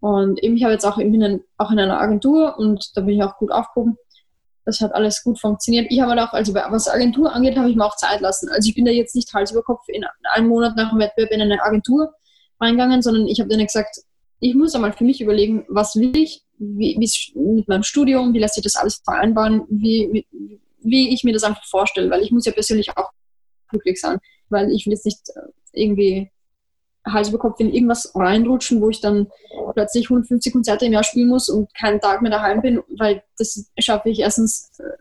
[0.00, 1.06] Und eben, ich habe jetzt auch, ich
[1.58, 3.96] auch in einer Agentur und da bin ich auch gut aufgehoben.
[4.64, 5.86] Das hat alles gut funktioniert.
[5.90, 8.48] Ich habe halt auch, also was Agentur angeht, habe ich mir auch Zeit lassen.
[8.50, 11.32] Also ich bin da jetzt nicht Hals über Kopf in einem Monat nach dem Wettbewerb
[11.32, 12.12] in eine Agentur
[12.60, 14.00] reingegangen, sondern ich habe dann gesagt,
[14.40, 16.96] ich muss einmal für mich überlegen, was will ich, wie
[17.34, 21.44] mit meinem Studium, wie lässt sich das alles vereinbaren, wie, wie, wie ich mir das
[21.44, 23.10] einfach vorstelle, weil ich muss ja persönlich auch
[23.68, 25.40] glücklich sein, weil ich will jetzt nicht äh,
[25.72, 26.30] irgendwie
[27.06, 29.28] Hals über Kopf in irgendwas reinrutschen, wo ich dann
[29.74, 33.70] plötzlich 150 Konzerte im Jahr spielen muss und keinen Tag mehr daheim bin, weil das
[33.78, 34.96] schaffe ich erstens, äh,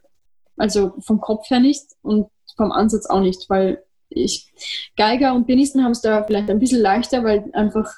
[0.57, 4.51] also vom Kopf her nicht und vom Ansatz auch nicht, weil ich,
[4.95, 7.91] Geiger und Pianisten haben es da vielleicht ein bisschen leichter, weil einfach,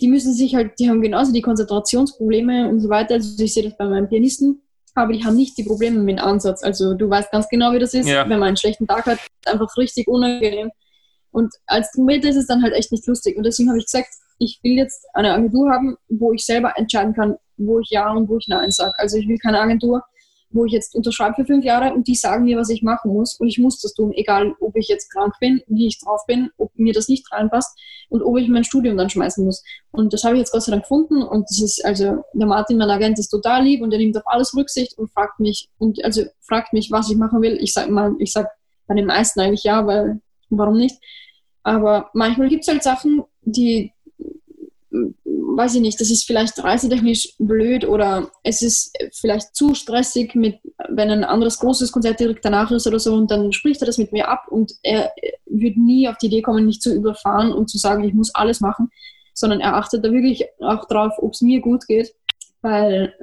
[0.00, 3.14] die müssen sich halt, die haben genauso die Konzentrationsprobleme und so weiter.
[3.14, 4.62] Also ich sehe das bei meinen Pianisten,
[4.94, 6.62] aber die haben nicht die Probleme mit dem Ansatz.
[6.62, 8.28] Also du weißt ganz genau, wie das ist, ja.
[8.28, 10.70] wenn man einen schlechten Tag hat, einfach richtig unangenehm.
[11.30, 13.36] Und als Trompeter ist es dann halt echt nicht lustig.
[13.36, 17.14] Und deswegen habe ich gesagt, ich will jetzt eine Agentur haben, wo ich selber entscheiden
[17.14, 18.92] kann, wo ich Ja und wo ich Nein sage.
[18.98, 20.02] Also ich will keine Agentur,
[20.52, 23.38] wo ich jetzt unterschreibe für fünf Jahre und die sagen mir, was ich machen muss
[23.38, 26.50] und ich muss das tun, egal ob ich jetzt krank bin, wie ich drauf bin,
[26.56, 27.78] ob mir das nicht reinpasst
[28.08, 29.62] und ob ich mein Studium dann schmeißen muss.
[29.90, 32.78] Und das habe ich jetzt Gott sei Dank gefunden und das ist, also der Martin,
[32.78, 36.04] mein Agent, ist total lieb und er nimmt auf alles Rücksicht und fragt mich, und
[36.04, 37.58] also fragt mich, was ich machen will.
[37.60, 38.48] Ich sage mal, ich sage
[38.86, 40.96] bei den meisten eigentlich ja, weil warum nicht?
[41.62, 43.92] Aber manchmal gibt es halt Sachen, die
[45.56, 50.58] weiß ich nicht, das ist vielleicht reisetechnisch blöd oder es ist vielleicht zu stressig, mit,
[50.88, 53.98] wenn ein anderes großes Konzert direkt danach ist oder so und dann spricht er das
[53.98, 55.12] mit mir ab und er
[55.46, 58.60] wird nie auf die Idee kommen, mich zu überfahren und zu sagen, ich muss alles
[58.60, 58.90] machen,
[59.34, 62.14] sondern er achtet da wirklich auch drauf, ob es mir gut geht,
[62.60, 63.14] weil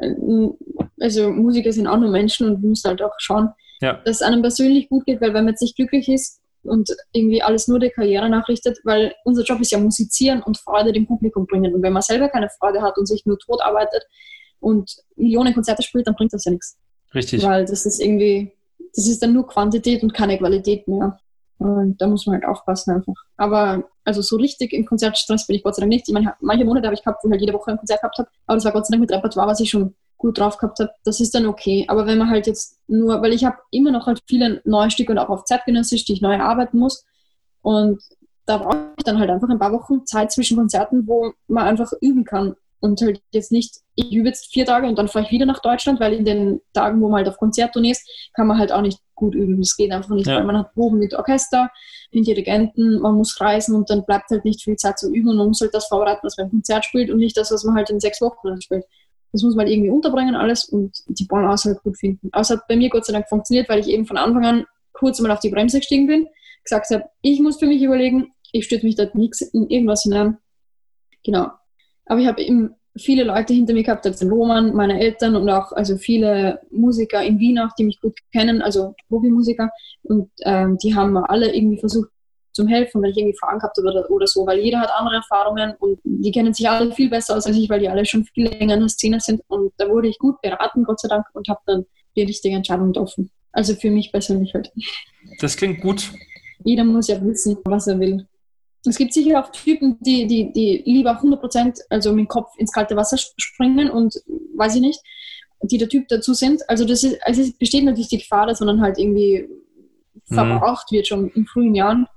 [1.00, 3.50] also Musiker sind auch nur Menschen und wir müssen halt auch schauen,
[3.82, 3.94] ja.
[4.06, 7.42] dass es einem persönlich gut geht, weil wenn man jetzt nicht glücklich ist, und irgendwie
[7.42, 11.46] alles nur der Karriere nachrichtet, weil unser Job ist ja musizieren und Freude dem Publikum
[11.46, 11.74] bringen.
[11.74, 14.04] Und wenn man selber keine Freude hat und sich nur tot arbeitet
[14.60, 16.78] und Millionen Konzerte spielt, dann bringt das ja nichts.
[17.14, 17.44] Richtig.
[17.44, 18.52] Weil das ist irgendwie,
[18.94, 21.20] das ist dann nur Quantität und keine Qualität mehr.
[21.60, 23.16] Und da muss man halt aufpassen einfach.
[23.36, 26.08] Aber also so richtig im Konzertstress bin ich Gott sei Dank nicht.
[26.08, 28.18] Ich meine, manche Monate habe ich gehabt, wo ich halt jede Woche ein Konzert gehabt
[28.18, 30.80] habe, aber das war Gott sei Dank mit Repertoire, was ich schon gut drauf gehabt
[30.80, 31.86] habe, das ist dann okay.
[31.88, 35.12] Aber wenn man halt jetzt nur, weil ich habe immer noch halt viele neue Stücke
[35.12, 37.06] und auch auf zeitgenössisch, die ich neu arbeiten muss.
[37.62, 38.00] Und
[38.46, 41.92] da brauche ich dann halt einfach ein paar Wochen Zeit zwischen Konzerten, wo man einfach
[42.02, 42.56] üben kann.
[42.82, 45.62] und halt jetzt nicht, ich übe jetzt vier Tage und dann fahre ich wieder nach
[45.62, 48.82] Deutschland, weil in den Tagen, wo man halt auf Konzerttournee ist, kann man halt auch
[48.82, 49.60] nicht gut üben.
[49.60, 50.38] Das geht einfach nicht, ja.
[50.38, 51.70] weil man hat Proben mit Orchester,
[52.12, 55.38] mit Dirigenten, man muss reisen und dann bleibt halt nicht viel Zeit zum Üben und
[55.38, 57.90] man muss halt das vorbereiten, was beim Konzert spielt und nicht das, was man halt
[57.90, 58.86] in sechs Wochen spielt.
[59.32, 62.32] Das muss man halt irgendwie unterbringen alles und die Balance halt gut finden.
[62.34, 65.20] Es hat bei mir Gott sei Dank funktioniert, weil ich eben von Anfang an kurz
[65.20, 66.28] mal auf die Bremse gestiegen bin,
[66.64, 70.38] gesagt habe, ich muss für mich überlegen, ich stürze mich dort nichts in irgendwas hinein.
[71.24, 71.48] Genau.
[72.06, 75.72] Aber ich habe eben viele Leute hinter mir gehabt, also Roman, meine Eltern und auch
[75.72, 79.70] also viele Musiker in Wien auch, die mich gut kennen, also Profimusiker.
[80.04, 82.10] Und ähm, die haben alle irgendwie versucht
[82.60, 85.16] zum Helfen, wenn ich irgendwie Fragen gehabt habe oder, oder so, weil jeder hat andere
[85.16, 88.26] Erfahrungen und die kennen sich alle viel besser aus als ich, weil die alle schon
[88.26, 89.42] viel länger in der Szene sind.
[89.48, 91.86] Und da wurde ich gut beraten, Gott sei Dank, und habe dann
[92.18, 93.32] die richtige Entscheidung getroffen.
[93.54, 94.74] Also für mich persönlich halt.
[95.40, 96.12] Das klingt gut.
[96.66, 98.28] Jeder muss ja wissen, was er will.
[98.86, 102.52] Es gibt sicher auch Typen, die, die, die lieber 100 Prozent, also mit dem Kopf
[102.58, 104.16] ins kalte Wasser springen und
[104.56, 105.02] weiß ich nicht,
[105.62, 106.62] die der Typ dazu sind.
[106.70, 109.48] Also das ist, also es besteht natürlich die Gefahr, dass man dann halt irgendwie
[110.28, 110.34] mhm.
[110.34, 112.08] verbraucht wird schon in frühen Jahren.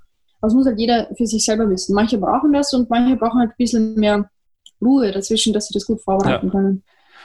[0.42, 1.94] Aber das muss halt jeder für sich selber wissen.
[1.94, 4.28] Manche brauchen das und manche brauchen halt ein bisschen mehr
[4.80, 6.52] Ruhe dazwischen, dass sie das gut vorbereiten ja.
[6.52, 6.82] können.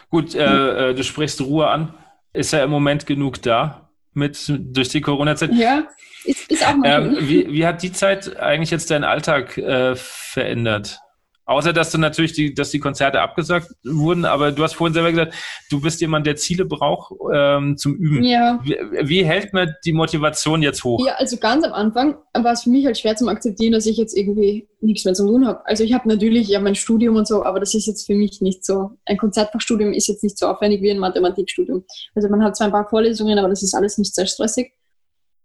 [0.10, 1.94] Gut, äh, äh, du sprichst Ruhe an.
[2.32, 5.52] Ist ja im Moment genug da mit durch die Corona-Zeit?
[5.54, 5.88] Ja,
[6.26, 9.96] ist, ist auch mal ähm, wie, wie hat die Zeit eigentlich jetzt deinen Alltag äh,
[9.96, 11.00] verändert?
[11.48, 15.12] Außer dass du natürlich die, dass die Konzerte abgesagt wurden, aber du hast vorhin selber
[15.12, 15.34] gesagt,
[15.70, 18.26] du bist jemand, der Ziele braucht ähm, zum Üben.
[18.26, 18.60] Ja.
[18.66, 21.06] Wie, wie, hält man die Motivation jetzt hoch?
[21.06, 23.96] Ja, also ganz am Anfang war es für mich halt schwer zu akzeptieren, dass ich
[23.96, 25.66] jetzt irgendwie nichts mehr zu tun habe.
[25.66, 28.42] Also ich habe natürlich ja mein Studium und so, aber das ist jetzt für mich
[28.42, 28.92] nicht so.
[29.06, 31.86] Ein Konzertfachstudium ist jetzt nicht so aufwendig wie ein Mathematikstudium.
[32.14, 34.74] Also man hat zwar ein paar Vorlesungen, aber das ist alles nicht sehr stressig.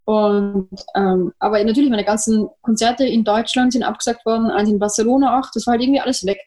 [0.05, 5.39] Und, ähm, aber natürlich, meine ganzen Konzerte in Deutschland sind abgesagt worden, eins in Barcelona
[5.39, 6.41] auch, das war halt irgendwie alles weg.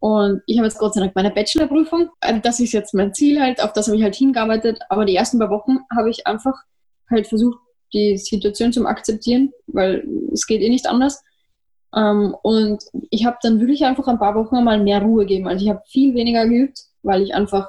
[0.00, 2.08] Und ich habe jetzt Gott sei Dank meine Bachelorprüfung.
[2.20, 4.80] Also das ist jetzt mein Ziel halt, auf das habe ich halt hingearbeitet.
[4.88, 6.54] Aber die ersten paar Wochen habe ich einfach
[7.10, 7.58] halt versucht,
[7.92, 11.22] die Situation zu akzeptieren, weil es geht eh nicht anders.
[11.94, 15.48] Ähm, und ich habe dann wirklich einfach ein paar Wochen mal mehr Ruhe gegeben.
[15.48, 17.68] Also ich habe viel weniger geübt, weil ich einfach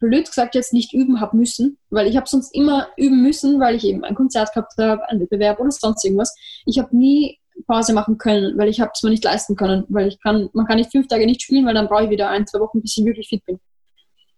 [0.00, 3.74] blöd gesagt jetzt nicht üben habe müssen, weil ich habe sonst immer üben müssen, weil
[3.74, 6.34] ich eben ein Konzert gehabt habe, einen Wettbewerb oder sonst irgendwas.
[6.66, 10.08] Ich habe nie Pause machen können, weil ich habe es mir nicht leisten können, weil
[10.08, 12.46] ich kann, man kann nicht fünf Tage nicht spielen, weil dann brauche ich wieder ein,
[12.46, 13.58] zwei Wochen, bis ich wirklich fit bin.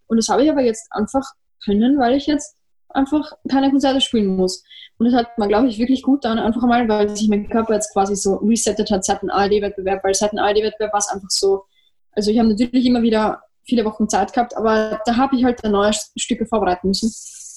[0.06, 1.24] Und das habe ich aber jetzt einfach
[1.64, 2.56] können, weil ich jetzt
[2.88, 4.64] einfach keine Konzerte spielen muss.
[4.98, 7.74] Und das hat mir, glaube ich, wirklich gut dann einfach mal, weil sich mein Körper
[7.74, 11.30] jetzt quasi so resettet hat seit dem ARD-Wettbewerb, weil seit dem ARD-Wettbewerb war es einfach
[11.30, 11.64] so,
[12.12, 15.64] also ich habe natürlich immer wieder viele Wochen Zeit gehabt, aber da habe ich halt
[15.64, 17.10] neue Stücke vorbereiten müssen.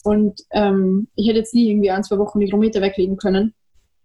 [0.06, 3.54] Und ähm, ich hätte jetzt nie irgendwie ein, zwei Wochen die Kilometer weglegen können.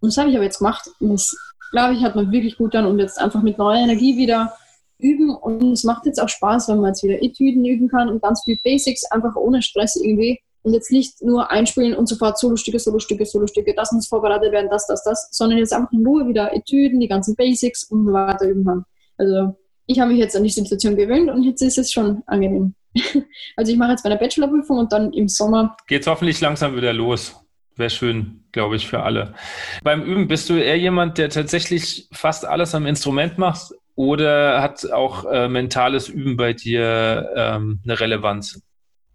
[0.00, 0.88] Und das habe ich aber jetzt gemacht.
[1.00, 1.36] Und das,
[1.70, 4.54] glaube ich, hat mir wirklich gut an und jetzt einfach mit neuer Energie wieder
[4.98, 5.30] üben.
[5.30, 8.42] Und es macht jetzt auch Spaß, wenn man jetzt wieder Etüden üben kann und ganz
[8.44, 10.40] viel Basics, einfach ohne Stress irgendwie.
[10.62, 14.86] Und jetzt nicht nur einspielen und sofort Solostücke, Solostücke, Solostücke, das muss vorbereitet werden, das,
[14.86, 18.64] das, das, sondern jetzt einfach in Ruhe wieder Etüden, die ganzen Basics und weiter üben
[18.64, 18.84] kann.
[19.16, 19.56] Also
[19.89, 22.74] ich habe mich jetzt an die Situation gewöhnt und jetzt ist es schon angenehm.
[23.57, 25.76] Also ich mache jetzt meine Bachelorprüfung und dann im Sommer.
[25.89, 27.36] Geht hoffentlich langsam wieder los.
[27.74, 29.34] Wäre schön, glaube ich, für alle.
[29.82, 34.91] Beim Üben bist du eher jemand, der tatsächlich fast alles am Instrument macht oder hat
[34.93, 38.61] auch äh, mentales Üben bei dir ähm, eine Relevanz?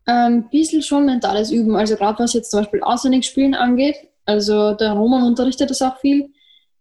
[0.06, 1.76] Ein bisschen schon mentales Üben.
[1.76, 3.96] Also gerade was jetzt zum Beispiel Auswendigspielen angeht.
[4.26, 6.30] Also der Roman unterrichtet das auch viel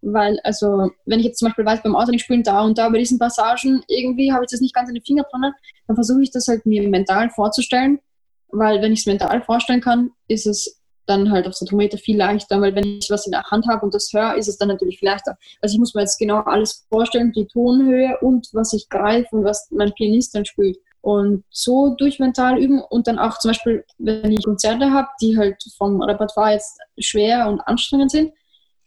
[0.03, 3.19] weil, also, wenn ich jetzt zum Beispiel weiß, beim Auswendigspielen da und da bei diesen
[3.19, 5.53] Passagen, irgendwie habe ich das nicht ganz in den Finger dran,
[5.87, 8.01] dann versuche ich das halt mir mental vorzustellen,
[8.49, 12.61] weil wenn ich es mental vorstellen kann, ist es dann halt auf Trompete viel leichter,
[12.61, 14.99] weil wenn ich was in der Hand habe und das höre, ist es dann natürlich
[14.99, 15.37] viel leichter.
[15.61, 19.45] Also ich muss mir jetzt genau alles vorstellen, die Tonhöhe und was ich greife und
[19.45, 20.79] was mein Pianist dann spielt.
[21.01, 25.37] Und so durch mental üben und dann auch zum Beispiel, wenn ich Konzerte habe, die
[25.37, 28.33] halt vom Repertoire jetzt schwer und anstrengend sind,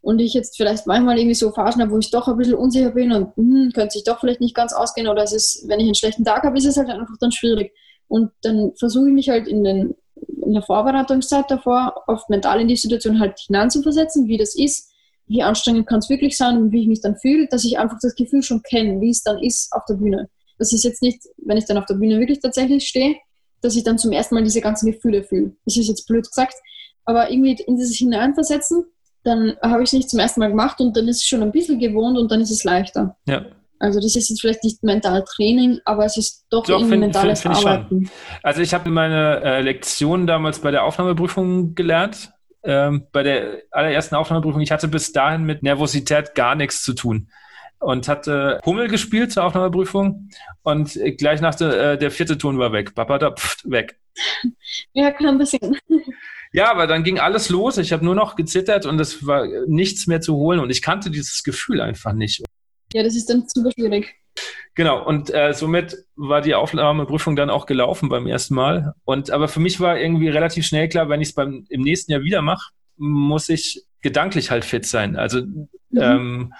[0.06, 2.92] und ich jetzt vielleicht manchmal irgendwie so Phasen habe, wo ich doch ein bisschen unsicher
[2.92, 5.86] bin und hm, könnte sich doch vielleicht nicht ganz ausgehen oder es ist, wenn ich
[5.86, 7.72] einen schlechten Tag habe, ist es halt einfach dann schwierig.
[8.06, 9.96] Und dann versuche ich mich halt in, den,
[10.44, 14.92] in der Vorbereitungszeit davor oft mental in die Situation halt hineinzuversetzen, wie das ist,
[15.26, 17.98] wie anstrengend kann es wirklich sein und wie ich mich dann fühle, dass ich einfach
[18.00, 20.28] das Gefühl schon kenne, wie es dann ist auf der Bühne.
[20.56, 23.16] Das ist jetzt nicht, wenn ich dann auf der Bühne wirklich tatsächlich stehe,
[23.60, 25.56] dass ich dann zum ersten Mal diese ganzen Gefühle fühle.
[25.64, 26.54] Das ist jetzt blöd gesagt,
[27.04, 28.84] aber irgendwie in dieses Hineinversetzen
[29.26, 31.52] dann habe ich es nicht zum ersten Mal gemacht und dann ist es schon ein
[31.52, 33.16] bisschen gewohnt und dann ist es leichter.
[33.26, 33.44] Ja.
[33.78, 37.42] Also das ist jetzt vielleicht nicht mental Training, aber es ist doch, doch irgendwie mentales
[37.42, 38.02] find, find Arbeiten.
[38.04, 38.10] Ich
[38.42, 42.30] also ich habe meine äh, Lektion damals bei der Aufnahmeprüfung gelernt.
[42.62, 47.28] Ähm, bei der allerersten Aufnahmeprüfung, ich hatte bis dahin mit Nervosität gar nichts zu tun.
[47.78, 50.30] und hatte Hummel gespielt zur Aufnahmeprüfung
[50.62, 52.94] und gleich nach der, äh, der vierte Ton war weg.
[52.94, 53.98] Papa da, pft, weg.
[54.92, 55.76] Ja, kann ein bisschen.
[56.56, 57.76] Ja, aber dann ging alles los.
[57.76, 61.10] Ich habe nur noch gezittert und es war nichts mehr zu holen und ich kannte
[61.10, 62.42] dieses Gefühl einfach nicht.
[62.94, 64.14] Ja, das ist dann super schwierig.
[64.74, 68.94] Genau, und äh, somit war die Aufnahmeprüfung dann auch gelaufen beim ersten Mal.
[69.04, 72.12] Und aber für mich war irgendwie relativ schnell klar, wenn ich es beim im nächsten
[72.12, 75.16] Jahr wieder mache, muss ich gedanklich halt fit sein.
[75.16, 75.68] Also mhm.
[75.98, 76.54] ähm,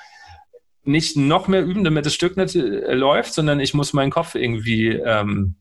[0.83, 4.35] nicht noch mehr üben, damit das Stück nicht äh, läuft, sondern ich muss meinen Kopf
[4.35, 5.57] irgendwie ähm,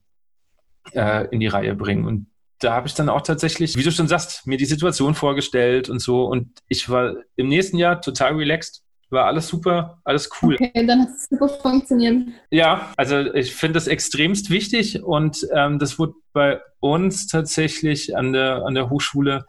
[0.92, 2.04] äh, in die Reihe bringen.
[2.04, 2.26] Und
[2.58, 6.00] da habe ich dann auch tatsächlich, wie du schon sagst, mir die Situation vorgestellt und
[6.00, 6.24] so.
[6.24, 8.82] Und ich war im nächsten Jahr total relaxed.
[9.08, 10.54] War alles super, alles cool.
[10.54, 12.28] Okay, dann hat es super funktioniert.
[12.50, 18.32] Ja, also ich finde das extremst wichtig und ähm, das wurde bei uns tatsächlich an
[18.32, 19.46] der, an der Hochschule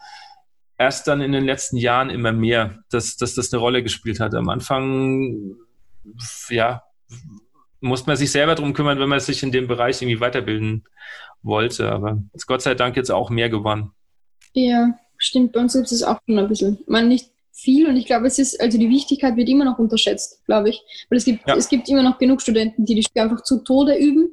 [0.78, 4.36] erst dann in den letzten Jahren immer mehr, dass, dass das eine Rolle gespielt hat.
[4.36, 5.56] Am Anfang,
[6.50, 6.84] ja,
[7.80, 10.84] musste man sich selber drum kümmern, wenn man sich in dem Bereich irgendwie weiterbilden
[11.42, 11.92] wollte.
[11.92, 13.92] Aber ist Gott sei Dank jetzt auch mehr geworden.
[14.54, 15.54] Ja, stimmt.
[15.54, 16.80] Bei uns gibt es auch schon ein bisschen.
[16.88, 20.46] Man nicht viel und ich glaube, es ist, also die Wichtigkeit wird immer noch unterschätzt,
[20.46, 20.82] glaube ich.
[21.10, 21.56] Weil es gibt, ja.
[21.56, 24.30] es gibt immer noch genug Studenten, die die Stücke einfach zu Tode üben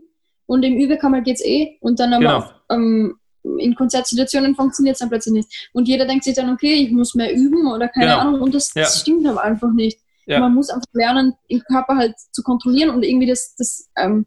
[0.46, 2.78] und im Übekammer geht es eh und dann aber genau.
[2.78, 3.18] ähm,
[3.58, 5.70] in Konzertsituationen funktioniert es dann plötzlich nicht.
[5.72, 8.18] Und jeder denkt sich dann, okay, ich muss mehr üben oder keine genau.
[8.18, 8.82] Ahnung und das, ja.
[8.82, 9.98] das stimmt aber einfach nicht.
[10.26, 10.40] Ja.
[10.40, 14.26] Man muss einfach lernen, den Körper halt zu kontrollieren und irgendwie das, das, ähm,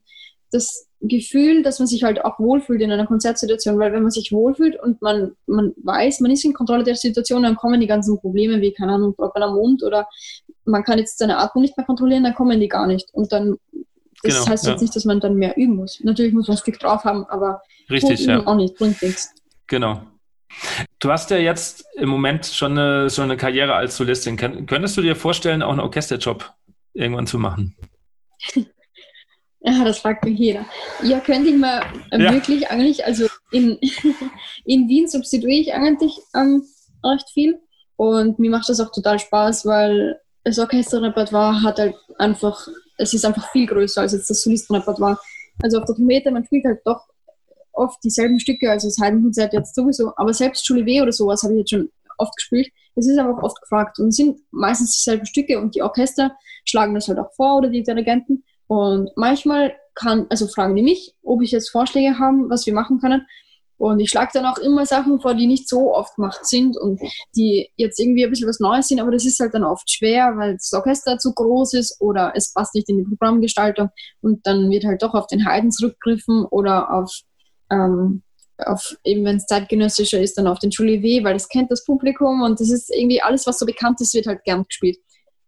[0.52, 4.32] das Gefühl, dass man sich halt auch wohlfühlt in einer Konzertsituation, weil wenn man sich
[4.32, 8.20] wohlfühlt und man, man weiß, man ist in Kontrolle der Situation, dann kommen die ganzen
[8.20, 10.08] Probleme wie, keine Ahnung, am Mund oder
[10.66, 13.14] man kann jetzt seine Atmung nicht mehr kontrollieren, dann kommen die gar nicht.
[13.14, 13.58] Und dann,
[14.24, 16.00] das genau, heißt jetzt nicht, dass man dann mehr üben muss.
[16.04, 18.46] Natürlich muss man ein Stück drauf haben, aber Richtig, ja.
[18.46, 19.34] auch nicht, bringt nichts.
[19.68, 20.02] Genau.
[21.00, 24.38] Du hast ja jetzt im Moment schon eine, schon eine Karriere als Solistin.
[24.38, 26.52] Könntest du dir vorstellen, auch einen Orchesterjob
[26.94, 27.76] irgendwann zu machen?
[29.62, 30.66] Ja, das fragt mich jeder.
[31.04, 31.82] Ja, könnte ich mal
[32.12, 32.32] äh, ja.
[32.32, 33.80] wirklich eigentlich, also in,
[34.66, 36.64] in Wien substituiere ich eigentlich ähm,
[37.04, 37.60] recht viel
[37.96, 43.26] und mir macht das auch total Spaß, weil das Orchesterrepertoire hat halt einfach, es ist
[43.26, 45.18] einfach viel größer als jetzt das Solistenrepertoire.
[45.62, 47.08] Also auf der Trompete, man spielt halt doch
[47.74, 51.54] oft dieselben Stücke, also das Heidenkonzert jetzt sowieso, aber selbst Schule W oder sowas habe
[51.54, 52.70] ich jetzt schon oft gespielt.
[52.96, 56.36] Es ist einfach oft gefragt und es sind meistens dieselben Stücke und die Orchester
[56.66, 61.16] schlagen das halt auch vor oder die Dirigenten und manchmal kann, also fragen die mich,
[61.24, 63.26] ob ich jetzt Vorschläge habe, was wir machen können.
[63.78, 67.00] Und ich schlage dann auch immer Sachen vor, die nicht so oft gemacht sind und
[67.36, 70.34] die jetzt irgendwie ein bisschen was Neues sind, aber das ist halt dann oft schwer,
[70.36, 73.90] weil das Orchester zu groß ist oder es passt nicht in die Programmgestaltung
[74.22, 77.20] und dann wird halt doch auf den Haydn zurückgegriffen oder auf,
[77.70, 78.24] ähm,
[78.58, 82.42] auf eben wenn es zeitgenössischer ist, dann auf den Julie weil das kennt das Publikum
[82.42, 84.98] und das ist irgendwie alles, was so bekannt ist, wird halt gern gespielt.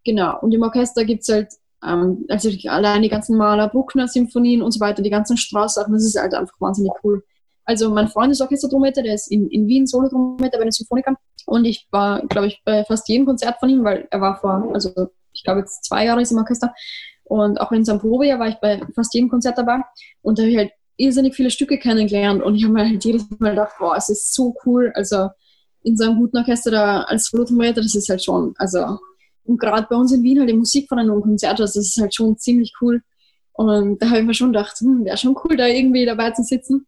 [0.06, 0.40] Genau.
[0.40, 1.52] Und im Orchester gibt es halt
[1.86, 6.06] ähm, also allein die ganzen Maler, Bruckner Symphonien und so weiter, die ganzen Strauss-Sachen, das
[6.06, 7.24] ist halt einfach wahnsinnig cool.
[7.66, 11.16] Also mein Freund ist Orchestertrometer, der ist in, in Wien Solo-Trometer bei den Symphonikern
[11.46, 14.72] und ich war, glaube ich, bei fast jedem Konzert von ihm, weil er war vor,
[14.74, 14.92] also
[15.34, 16.74] ich glaube jetzt zwei Jahre ist im Orchester
[17.26, 19.82] und auch in seinem Probejahr war ich bei fast jedem Konzert dabei
[20.22, 23.26] und da habe ich halt irrsinnig viele Stücke kennengelernt und ich habe mir halt jedes
[23.38, 25.30] Mal gedacht, boah, es ist so cool, also
[25.84, 28.98] in so einem guten Orchester da als Solo-Trometer, das ist halt schon, also
[29.50, 32.38] und gerade bei uns in Wien halt die Musikverein und Konzerte, das ist halt schon
[32.38, 33.02] ziemlich cool.
[33.54, 36.43] Und da habe ich mir schon gedacht, hm, wäre schon cool, da irgendwie dabei zu
[36.43, 36.86] sitzen.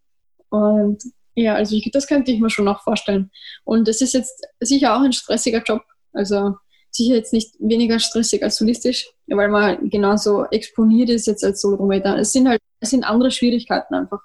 [0.50, 1.02] Und
[1.34, 3.32] ja, also ich, das könnte ich mir schon auch vorstellen.
[3.64, 5.82] Und es ist jetzt sicher auch ein stressiger Job.
[6.14, 6.56] Also
[6.92, 12.18] sicher jetzt nicht weniger stressig als solistisch, weil man genauso exponiert ist jetzt als Solotrometer.
[12.20, 14.22] Es sind halt, es sind andere Schwierigkeiten einfach.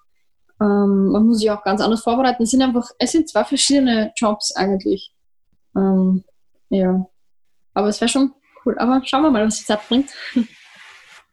[0.60, 2.42] Ähm, man muss sich auch ganz anders vorbereiten.
[2.42, 5.14] Es sind einfach, es sind zwei verschiedene Jobs eigentlich.
[5.74, 6.22] Ähm,
[6.68, 7.06] ja.
[7.76, 8.32] Aber es wäre schon
[8.64, 8.76] cool.
[8.78, 10.10] Aber schauen wir mal, was die Zeit bringt.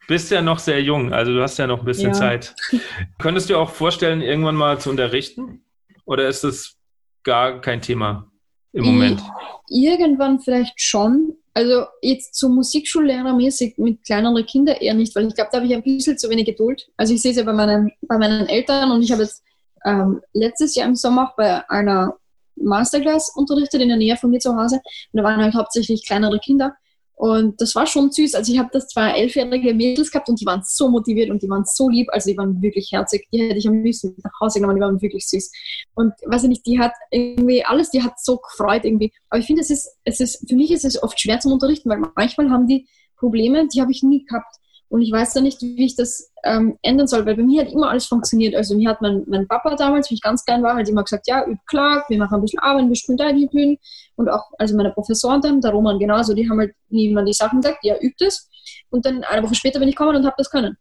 [0.06, 2.12] Bist ja noch sehr jung, also du hast ja noch ein bisschen ja.
[2.12, 2.54] Zeit.
[3.18, 5.64] Könntest du dir auch vorstellen, irgendwann mal zu unterrichten?
[6.04, 6.76] Oder ist das
[7.22, 8.30] gar kein Thema
[8.72, 9.22] im Moment?
[9.70, 11.38] Irgendwann vielleicht schon.
[11.54, 15.74] Also jetzt so Musikschullehrermäßig mit kleineren Kindern eher nicht, weil ich glaube, da habe ich
[15.74, 16.86] ein bisschen zu wenig Geduld.
[16.98, 19.42] Also ich sehe es ja bei meinen, bei meinen Eltern und ich habe jetzt
[19.86, 22.18] ähm, letztes Jahr im Sommer auch bei einer
[22.56, 24.76] Masterclass unterrichtet in der Nähe von mir zu Hause.
[24.76, 26.74] Und da waren halt hauptsächlich kleinere Kinder.
[27.16, 28.34] Und das war schon süß.
[28.34, 31.48] Also ich habe das zwei elfjährige Mädels gehabt und die waren so motiviert und die
[31.48, 32.08] waren so lieb.
[32.10, 33.28] Also die waren wirklich herzig.
[33.32, 34.76] Die hätte ich am liebsten nach Hause genommen.
[34.76, 35.52] Die waren wirklich süß.
[35.94, 39.12] Und weiß ich nicht, die hat irgendwie alles, die hat so gefreut irgendwie.
[39.28, 41.88] Aber ich finde, es ist, es ist, für mich ist es oft schwer zum Unterrichten,
[41.88, 44.56] weil manchmal haben die Probleme, die habe ich nie gehabt.
[44.94, 47.72] Und ich weiß da nicht, wie ich das ähm, ändern soll, weil bei mir hat
[47.72, 48.54] immer alles funktioniert.
[48.54, 51.26] Also mir hat mein, mein Papa damals, wie ich ganz klein war, halt immer gesagt,
[51.26, 53.76] ja, üb klar, wir machen ein bisschen Arbeit, wir spielen da die Bühnen.
[54.14, 57.60] Und auch, also meine Professoren dann, der Roman genauso, die haben halt niemand die Sachen
[57.60, 58.48] gesagt, ja, übt es.
[58.88, 60.76] Und dann eine Woche später bin ich gekommen und habe das können.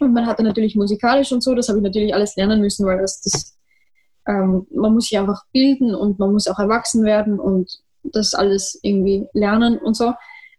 [0.00, 2.98] Und man hatte natürlich musikalisch und so, das habe ich natürlich alles lernen müssen, weil
[2.98, 3.56] das, das
[4.28, 8.78] ähm, man muss sich einfach bilden und man muss auch erwachsen werden und das alles
[8.82, 10.12] irgendwie lernen und so.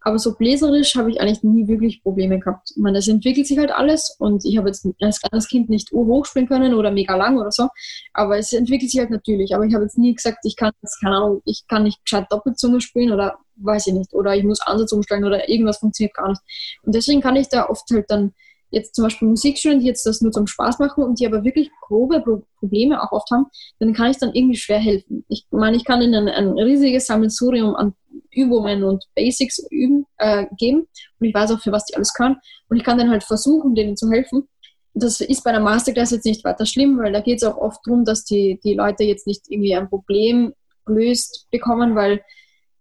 [0.07, 2.71] Aber so bläserisch habe ich eigentlich nie wirklich Probleme gehabt.
[2.71, 5.91] Ich meine, es entwickelt sich halt alles und ich habe jetzt als kleines Kind nicht
[5.91, 7.67] hoch spielen können oder mega lang oder so,
[8.13, 9.53] aber es entwickelt sich halt natürlich.
[9.53, 12.27] Aber ich habe jetzt nie gesagt, ich kann jetzt, keine Ahnung, ich kann nicht gescheit
[12.29, 16.29] Doppelzunge spielen oder weiß ich nicht, oder ich muss Ansatz umsteigen oder irgendwas funktioniert gar
[16.29, 16.41] nicht.
[16.83, 18.31] Und deswegen kann ich da oft halt dann
[18.69, 21.69] jetzt zum Beispiel Musikschulen, die jetzt das nur zum Spaß machen und die aber wirklich
[21.81, 23.47] grobe Probleme auch oft haben,
[23.79, 25.25] dann kann ich dann irgendwie schwer helfen.
[25.29, 27.93] Ich meine, ich kann ihnen ein, riesiges Sammelsurium an
[28.37, 30.87] Übungen und Basics üben, äh, geben
[31.19, 32.37] und ich weiß auch, für was die alles können
[32.69, 34.47] und ich kann dann halt versuchen, denen zu helfen.
[34.93, 37.79] Das ist bei der Masterclass jetzt nicht weiter schlimm, weil da geht es auch oft
[37.85, 40.53] darum, dass die, die Leute jetzt nicht irgendwie ein Problem
[40.85, 42.21] gelöst bekommen, weil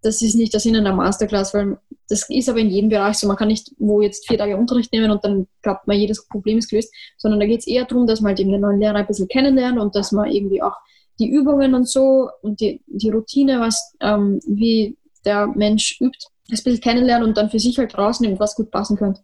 [0.02, 1.78] das ist nicht der Sinn einer Masterclass, weil
[2.08, 3.26] das ist aber in jedem Bereich so.
[3.26, 6.58] Man kann nicht wo jetzt vier Tage Unterricht nehmen und dann glaubt man, jedes Problem
[6.58, 8.94] ist gelöst, sondern da geht es eher darum, dass man halt eben den neuen Lehrer
[8.94, 10.76] ein bisschen kennenlernt und dass man irgendwie auch
[11.18, 14.96] die Übungen und so und die, die Routine, was ähm, wie
[15.26, 16.18] der Mensch übt,
[16.48, 19.20] ein bisschen kennenlernt und dann für sich halt rausnimmt, was gut passen könnte.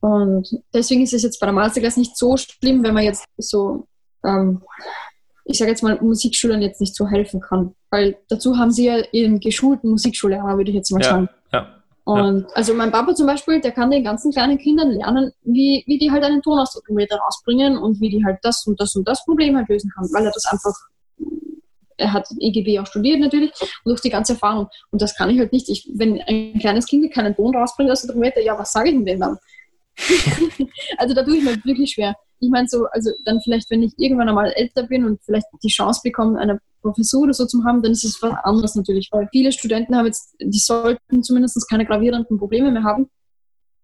[0.00, 3.88] Und deswegen ist es jetzt bei der Masterclass nicht so schlimm, wenn man jetzt so
[4.24, 4.62] ähm,
[5.48, 7.74] ich sage jetzt mal, Musikschülern jetzt nicht so helfen kann.
[7.90, 11.28] Weil dazu haben sie ja ihren geschulten Musikschullehrer, würde ich jetzt mal ja, sagen.
[11.52, 12.48] Ja, und ja.
[12.54, 16.10] also mein Papa zum Beispiel, der kann den ganzen kleinen Kindern lernen, wie, wie die
[16.10, 19.68] halt einen Tonausdruckmeter rausbringen und wie die halt das und das und das Problem halt
[19.68, 20.74] lösen kann, weil er das einfach,
[21.98, 24.68] er hat EGB auch studiert natürlich und durch die ganze Erfahrung.
[24.90, 25.68] Und das kann ich halt nicht.
[25.68, 29.04] Ich, wenn ein kleines Kind keinen Ton rausbringt aus dem Tonometer, ja, was sage ich
[29.04, 29.38] denn dann?
[30.96, 33.92] also da tue ich mir wirklich schwer ich meine so, also dann vielleicht, wenn ich
[33.96, 37.82] irgendwann einmal älter bin und vielleicht die Chance bekomme, eine Professur oder so zu haben,
[37.82, 41.84] dann ist es was anderes natürlich, weil viele Studenten haben jetzt, die sollten zumindest keine
[41.84, 43.08] gravierenden Probleme mehr haben.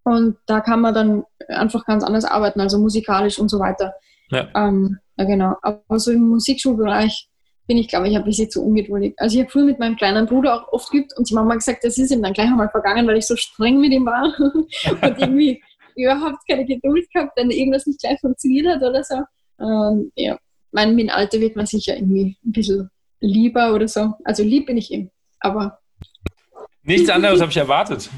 [0.04, 3.94] Und da kann man dann einfach ganz anders arbeiten, also musikalisch und so weiter.
[4.28, 5.56] Ja, ähm, ja genau.
[5.62, 7.28] Aber so im Musikschulbereich
[7.66, 9.14] bin ich, glaube ich, ein bisschen zu ungeduldig.
[9.16, 11.84] Also ich habe früher mit meinem kleinen Bruder auch oft geübt und die Mama gesagt,
[11.84, 15.18] das ist ihm dann gleich einmal vergangen, weil ich so streng mit ihm war und
[15.18, 15.62] irgendwie
[15.96, 19.16] überhaupt keine Geduld gehabt, wenn irgendwas nicht gleich funktioniert hat oder so.
[19.60, 20.38] Ähm, ja,
[20.72, 22.90] mein, mit Alter wird man sicher irgendwie ein bisschen
[23.20, 24.14] lieber oder so.
[24.24, 25.10] Also lieb bin ich ihm,
[25.40, 25.78] aber.
[26.82, 28.10] Nichts anderes habe ich erwartet.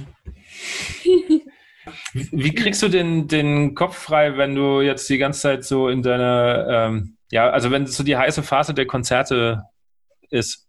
[2.32, 6.02] Wie kriegst du den, den Kopf frei, wenn du jetzt die ganze Zeit so in
[6.02, 9.64] deiner, ähm, ja, also wenn so die heiße Phase der Konzerte
[10.30, 10.66] ist?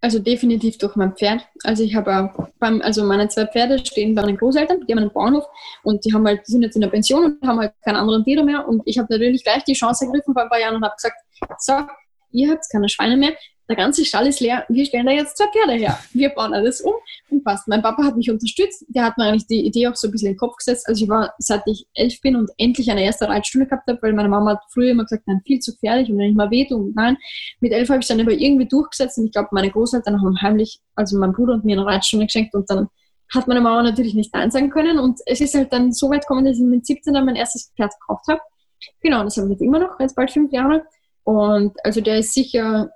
[0.00, 1.46] Also definitiv durch mein Pferd.
[1.64, 5.12] Also ich habe beim, also meine zwei Pferde stehen bei meinen Großeltern, die haben einen
[5.12, 5.46] Bauernhof
[5.82, 8.22] und die haben halt, die sind jetzt in der Pension und haben halt keinen anderen
[8.22, 8.68] Tiere mehr.
[8.68, 11.16] Und ich habe natürlich gleich die Chance ergriffen vor ein paar Jahren und habe gesagt,
[11.58, 11.72] so,
[12.30, 13.32] ihr habt keine Schweine mehr,
[13.68, 15.98] der ganze Stall ist leer, wir stellen da jetzt zwei Pferde her.
[16.12, 16.94] Wir bauen alles um
[17.30, 17.66] und passt.
[17.66, 20.28] Mein Papa hat mich unterstützt, der hat mir eigentlich die Idee auch so ein bisschen
[20.28, 20.86] in den Kopf gesetzt.
[20.88, 24.12] Also ich war, seit ich elf bin und endlich eine erste Reitstunde gehabt habe, weil
[24.12, 26.92] meine Mama hat früher immer gesagt, nein, viel zu gefährlich und wenn ich mal wehtue,
[26.94, 27.16] nein.
[27.60, 30.80] Mit elf habe ich dann aber irgendwie durchgesetzt und ich glaube, meine Großeltern haben heimlich,
[30.94, 32.88] also mein Bruder und mir eine Reitstunde geschenkt und dann
[33.34, 36.22] hat meine Mama natürlich nicht Nein sagen können und es ist halt dann so weit
[36.22, 38.40] gekommen, dass ich mit 17 dann mein erstes Pferd gekauft habe.
[39.00, 40.84] Genau, das habe ich jetzt immer noch, jetzt bald fünf Jahre.
[41.26, 42.92] Und also der ist sicher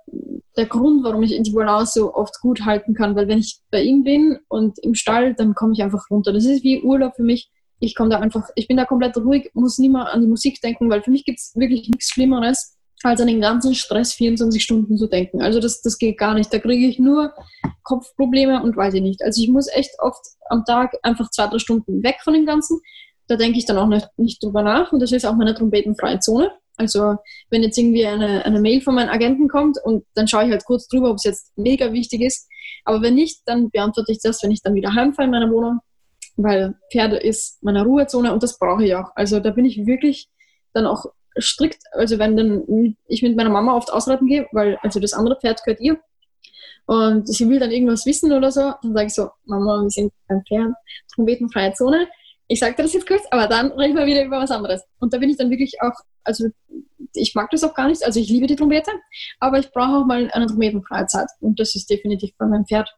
[0.55, 3.83] der Grund, warum ich die Balance so oft gut halten kann, weil wenn ich bei
[3.83, 6.31] ihm bin und im Stall, dann komme ich einfach runter.
[6.31, 7.51] Das ist wie Urlaub für mich.
[7.81, 10.61] Ich komme da einfach, ich bin da komplett ruhig, muss nie mehr an die Musik
[10.61, 14.63] denken, weil für mich gibt es wirklich nichts Schlimmeres, als an den ganzen Stress 24
[14.63, 15.41] Stunden zu denken.
[15.41, 16.53] Also das, das geht gar nicht.
[16.53, 17.33] Da kriege ich nur
[17.83, 19.21] Kopfprobleme und weiß ich nicht.
[19.23, 22.79] Also ich muss echt oft am Tag einfach zwei, drei Stunden weg von dem Ganzen.
[23.27, 26.19] Da denke ich dann auch nicht, nicht drüber nach und das ist auch meine trompetenfreie
[26.19, 26.49] Zone.
[26.81, 27.15] Also
[27.51, 30.65] wenn jetzt irgendwie eine, eine Mail von meinem Agenten kommt und dann schaue ich halt
[30.65, 32.49] kurz drüber, ob es jetzt mega wichtig ist.
[32.85, 35.79] Aber wenn nicht, dann beantworte ich das, wenn ich dann wieder heimfahre in meiner Wohnung,
[36.37, 39.11] weil Pferde ist meine Ruhezone und das brauche ich auch.
[39.15, 40.27] Also da bin ich wirklich
[40.73, 41.05] dann auch
[41.39, 41.83] strikt.
[41.91, 45.63] Also wenn dann ich mit meiner Mama oft ausreiten gehe, weil also das andere Pferd
[45.63, 45.99] gehört ihr
[46.87, 50.11] und sie will dann irgendwas wissen oder so, dann sage ich so, Mama, wir sind
[50.27, 50.73] beim Pferd,
[51.13, 52.07] trompetenfreie Zone.
[52.47, 54.81] Ich sage dir das jetzt kurz, aber dann reden wir wieder über was anderes.
[54.99, 55.93] Und da bin ich dann wirklich auch
[56.23, 56.47] also
[57.13, 58.91] ich mag das auch gar nicht, also ich liebe die Trompete,
[59.39, 62.89] aber ich brauche auch mal eine trompetenfreie Zeit und das ist definitiv bei meinem Pferd.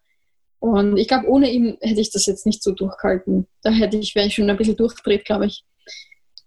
[0.60, 3.48] Und ich glaube, ohne ihn hätte ich das jetzt nicht so durchgehalten.
[3.64, 5.66] Da hätte ich, wäre ich schon ein bisschen durchgedreht, glaube ich.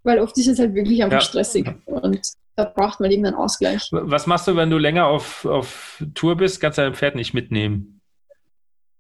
[0.04, 1.20] Weil oft ist es halt wirklich einfach ja.
[1.20, 2.20] stressig und
[2.54, 3.88] da braucht man irgendeinen Ausgleich.
[3.90, 6.60] Was machst du, wenn du länger auf, auf Tour bist?
[6.60, 7.95] Kannst du dein Pferd nicht mitnehmen?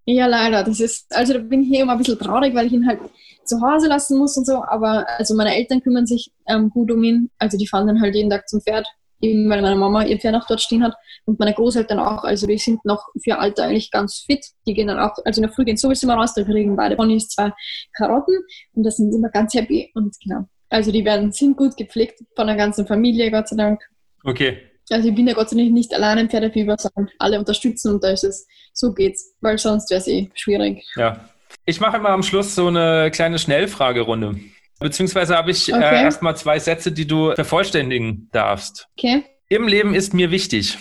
[0.06, 0.62] Ja, leider.
[0.62, 3.00] Das ist, also da bin ich hier immer ein bisschen traurig, weil ich ihn halt
[3.44, 4.62] zu Hause lassen muss und so.
[4.62, 7.30] Aber also meine Eltern kümmern sich ähm, gut um ihn.
[7.38, 8.86] Also die fahren dann halt jeden Tag zum Pferd,
[9.20, 10.94] eben weil meine Mama ihr Pferd auch dort stehen hat
[11.24, 12.22] und meine Großeltern auch.
[12.22, 14.46] Also die sind noch für Alter eigentlich ganz fit.
[14.68, 16.94] Die gehen dann auch, also in der Früh gehen sowieso immer raus, da kriegen beide
[16.94, 17.52] Ponys zwei
[17.96, 18.38] Karotten
[18.74, 19.90] und da sind sie immer ganz happy.
[19.94, 20.44] Und genau.
[20.68, 23.80] Also die werden, sind gut gepflegt von der ganzen Familie, Gott sei Dank.
[24.22, 24.75] Okay.
[24.90, 28.04] Also ich bin ja Gott sei Dank nicht alleine im Pferdefieber, sondern alle unterstützen und
[28.04, 30.84] da ist es, so geht's, weil sonst wäre es eh schwierig.
[30.96, 31.28] Ja.
[31.64, 34.36] Ich mache immer am Schluss so eine kleine Schnellfragerunde.
[34.78, 35.96] Beziehungsweise habe ich äh, okay.
[35.96, 38.88] äh, erstmal zwei Sätze, die du vervollständigen darfst.
[38.96, 39.24] Okay.
[39.48, 40.76] Im Leben ist mir wichtig.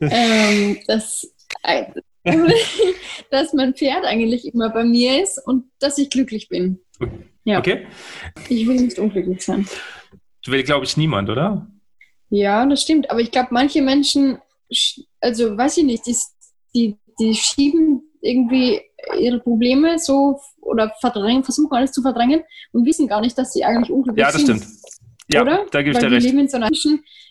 [0.00, 1.26] Ähm, dass,
[1.62, 1.84] äh,
[3.30, 6.80] dass mein Pferd eigentlich immer bei mir ist und dass ich glücklich bin.
[7.44, 7.58] Ja.
[7.58, 7.86] Okay.
[8.48, 9.66] Ich will nicht unglücklich sein.
[10.44, 11.66] Du will, glaube ich, niemand, oder?
[12.32, 13.10] Ja, das stimmt.
[13.10, 14.38] Aber ich glaube, manche Menschen,
[15.20, 16.16] also weiß ich nicht, die,
[16.74, 18.80] die, die schieben irgendwie
[19.18, 23.62] ihre Probleme so oder verdrängen, versuchen alles zu verdrängen und wissen gar nicht, dass sie
[23.66, 24.48] eigentlich unglücklich sind.
[24.48, 24.62] Ja, das sind.
[24.62, 24.82] stimmt.
[25.30, 25.66] Ja, oder?
[25.70, 26.22] da gebe ich dir recht.
[26.24, 26.70] Wir leben in so einer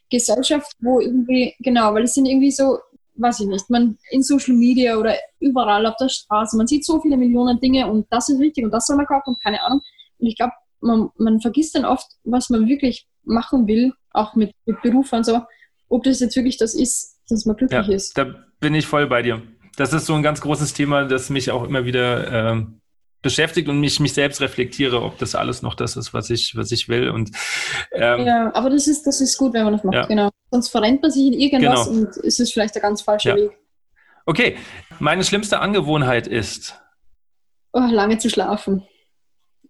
[0.07, 2.77] Gesellschaft, wo irgendwie, genau, weil es sind irgendwie so,
[3.15, 7.01] weiß ich nicht, man in Social Media oder überall auf der Straße, man sieht so
[7.01, 9.81] viele Millionen Dinge und das ist wichtig und das soll man kaufen und keine Ahnung.
[10.19, 14.51] Und ich glaube, man, man vergisst dann oft, was man wirklich machen will, auch mit,
[14.65, 15.41] mit Beruf und so,
[15.89, 18.17] ob das jetzt wirklich das ist, dass man glücklich ja, ist.
[18.17, 18.25] Da
[18.59, 19.41] bin ich voll bei dir.
[19.77, 22.65] Das ist so ein ganz großes Thema, das mich auch immer wieder äh,
[23.21, 26.71] beschäftigt und mich, mich selbst reflektiere, ob das alles noch das ist, was ich, was
[26.71, 27.09] ich will.
[27.09, 27.31] Und,
[27.93, 30.05] ähm, ja, aber das ist, das ist gut, wenn man das macht, ja.
[30.05, 30.29] genau.
[30.49, 31.99] Sonst verrennt man sich in irgendwas genau.
[31.99, 33.35] und ist es vielleicht der ganz falsche ja.
[33.35, 33.51] Weg.
[34.25, 34.57] Okay,
[34.99, 36.79] meine schlimmste Angewohnheit ist?
[37.73, 38.83] Oh, lange zu schlafen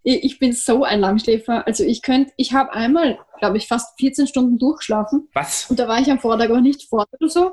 [0.03, 1.65] ich bin so ein Langschläfer.
[1.67, 5.27] Also ich könnte, ich habe einmal, glaube ich, fast 14 Stunden durchgeschlafen.
[5.33, 5.69] Was?
[5.69, 7.51] Und da war ich am Vortag aber nicht fort oder so.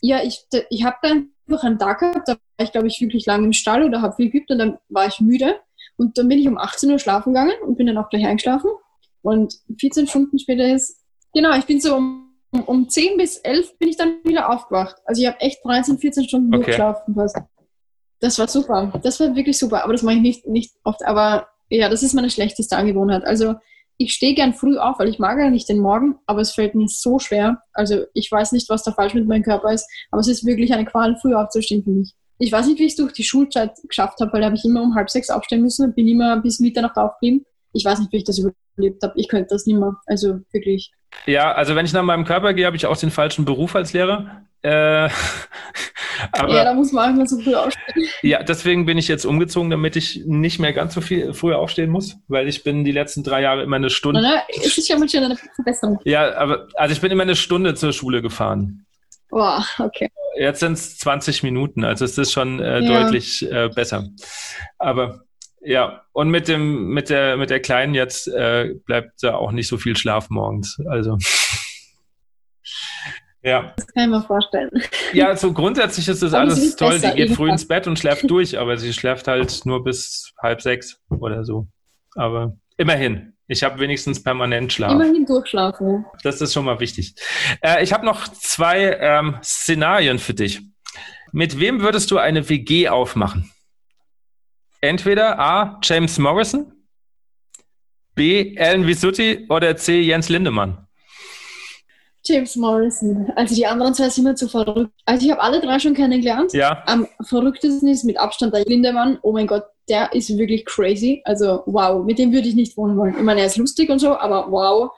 [0.00, 3.26] Ja, ich, ich habe dann einfach einen Tag gehabt, da war ich, glaube ich, wirklich
[3.26, 5.60] lange im Stall oder habe viel geübt und dann war ich müde.
[5.96, 8.70] Und dann bin ich um 18 Uhr schlafen gegangen und bin dann auch gleich eingeschlafen.
[9.22, 11.00] Und 14 Stunden später ist,
[11.32, 12.32] genau, ich bin so um,
[12.66, 14.96] um 10 bis 11 bin ich dann wieder aufgewacht.
[15.04, 16.56] Also ich habe echt 13, 14 Stunden okay.
[16.56, 17.38] durchgeschlafen fast.
[18.20, 18.92] Das war super.
[19.02, 19.84] Das war wirklich super.
[19.84, 21.04] Aber das mache ich nicht, nicht oft.
[21.04, 23.24] Aber ja, das ist meine schlechteste Angewohnheit.
[23.24, 23.56] Also
[23.98, 26.74] ich stehe gern früh auf, weil ich mag ja nicht den Morgen, aber es fällt
[26.74, 27.62] mir so schwer.
[27.72, 30.72] Also ich weiß nicht, was da falsch mit meinem Körper ist, aber es ist wirklich
[30.74, 32.12] eine Qual, früh aufzustehen für mich.
[32.38, 34.64] Ich weiß nicht, wie ich es durch die Schulzeit geschafft habe, weil da habe ich
[34.64, 37.46] immer um halb sechs aufstehen müssen und bin immer bis Mitternacht aufgeblieben.
[37.72, 39.14] Ich weiß nicht, wie ich das überlebt habe.
[39.16, 39.96] Ich könnte das nicht mehr.
[40.06, 40.92] Also wirklich.
[41.26, 43.92] Ja, also wenn ich nach meinem Körper gehe, habe ich auch den falschen Beruf als
[43.92, 44.42] Lehrer.
[44.62, 44.68] Äh,
[46.32, 48.08] aber, ja, da muss man irgendwann so früh aufstehen.
[48.22, 51.90] Ja, deswegen bin ich jetzt umgezogen, damit ich nicht mehr ganz so viel früher aufstehen
[51.90, 54.22] muss, weil ich bin die letzten drei Jahre immer eine Stunde.
[54.22, 56.00] Na, ist ja schon eine Verbesserung.
[56.04, 58.86] Ja, aber also ich bin immer eine Stunde zur Schule gefahren.
[59.28, 60.08] Boah, okay.
[60.38, 63.02] Jetzt sind es 20 Minuten, also es ist schon äh, ja.
[63.02, 64.06] deutlich äh, besser.
[64.78, 65.25] Aber
[65.66, 69.66] ja, und mit dem, mit der, mit der Kleinen jetzt äh, bleibt da auch nicht
[69.66, 70.78] so viel Schlaf morgens.
[70.88, 71.18] Also.
[73.42, 73.74] Ja.
[73.76, 74.70] Das kann ich mir vorstellen.
[75.12, 76.94] Ja, so grundsätzlich ist das aber alles toll.
[76.94, 80.32] Besser, die geht früh ins Bett und schläft durch, aber sie schläft halt nur bis
[80.42, 81.68] halb sechs oder so.
[82.16, 83.34] Aber immerhin.
[83.46, 84.90] Ich habe wenigstens permanent Schlaf.
[84.90, 86.04] Immerhin durchschlafen.
[86.24, 87.14] Das ist schon mal wichtig.
[87.60, 90.60] Äh, ich habe noch zwei ähm, Szenarien für dich.
[91.30, 93.52] Mit wem würdest du eine WG aufmachen?
[94.80, 95.80] Entweder A.
[95.82, 96.72] James Morrison,
[98.14, 98.56] B.
[98.58, 100.00] Alan Visuti oder C.
[100.00, 100.86] Jens Lindemann.
[102.24, 103.30] James Morrison.
[103.36, 104.92] Also die anderen zwei sind mir zu verrückt.
[105.04, 106.52] Also ich habe alle drei schon kennengelernt.
[106.52, 106.82] Ja.
[106.86, 109.18] Am verrücktesten ist mit Abstand der Lindemann.
[109.22, 111.22] Oh mein Gott, der ist wirklich crazy.
[111.24, 113.14] Also wow, mit dem würde ich nicht wohnen wollen.
[113.16, 114.90] Ich meine, er ist lustig und so, aber wow.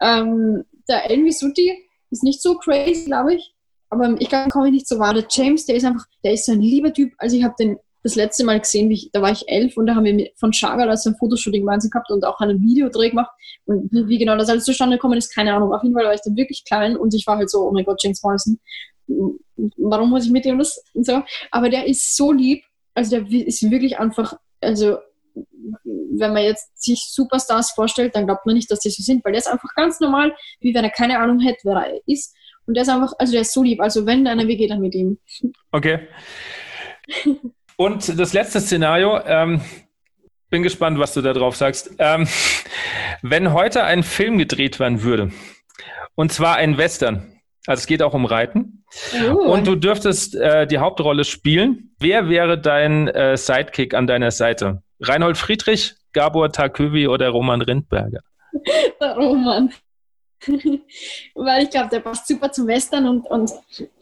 [0.00, 1.72] Ähm, der Elmi Suti
[2.10, 3.54] ist nicht so crazy, glaube ich.
[3.88, 5.14] Aber ich glaube, komme ich nicht so wahr.
[5.14, 7.12] Der James, der ist einfach, der ist so ein lieber Typ.
[7.18, 9.94] Also ich habe den das letzte Mal gesehen, ich, da war ich elf und da
[9.94, 13.30] haben wir von Chagall also ein Fotoshooting gemeinsam gehabt und auch einen Videodreh gemacht.
[13.64, 15.72] Und wie, genau das alles zustande gekommen ist, keine Ahnung.
[15.72, 17.84] Auf jeden Fall war ich dann wirklich klein und ich war halt so, oh mein
[17.84, 18.58] Gott, James Morrison,
[19.76, 21.22] warum muss ich mit ihm das und so.
[21.50, 24.98] Aber der ist so lieb, also der ist wirklich einfach, also
[25.64, 29.32] wenn man jetzt sich Superstars vorstellt, dann glaubt man nicht, dass die so sind, weil
[29.32, 32.34] der ist einfach ganz normal, wie wenn er keine Ahnung hätte, wer er ist.
[32.66, 33.80] Und der ist einfach, also der ist so lieb.
[33.80, 35.18] Also wenn einer, wie geht er mit ihm?
[35.70, 36.08] Okay.
[37.82, 39.60] Und das letzte Szenario, ähm,
[40.50, 41.90] bin gespannt, was du da drauf sagst.
[41.98, 42.28] Ähm,
[43.22, 45.32] wenn heute ein Film gedreht werden würde,
[46.14, 48.84] und zwar ein Western, also es geht auch um Reiten,
[49.28, 49.52] oh.
[49.52, 54.84] und du dürftest äh, die Hauptrolle spielen, wer wäre dein äh, Sidekick an deiner Seite?
[55.00, 58.20] Reinhold Friedrich, Gabor Tarkövi oder Roman Rindberger?
[59.00, 59.72] Der Roman.
[61.34, 63.50] Weil ich glaube, der passt super zum Western und, und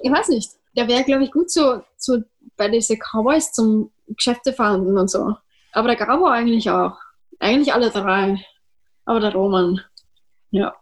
[0.02, 0.59] ich weiß nicht.
[0.76, 2.18] Der wäre, glaube ich, gut so, so
[2.56, 5.34] bei diesen Cowboys zum Geschäfte fahren und so.
[5.72, 6.96] Aber der Gabo eigentlich auch.
[7.38, 8.44] Eigentlich alle drei.
[9.04, 9.80] Aber der Roman.
[10.50, 10.74] Ja.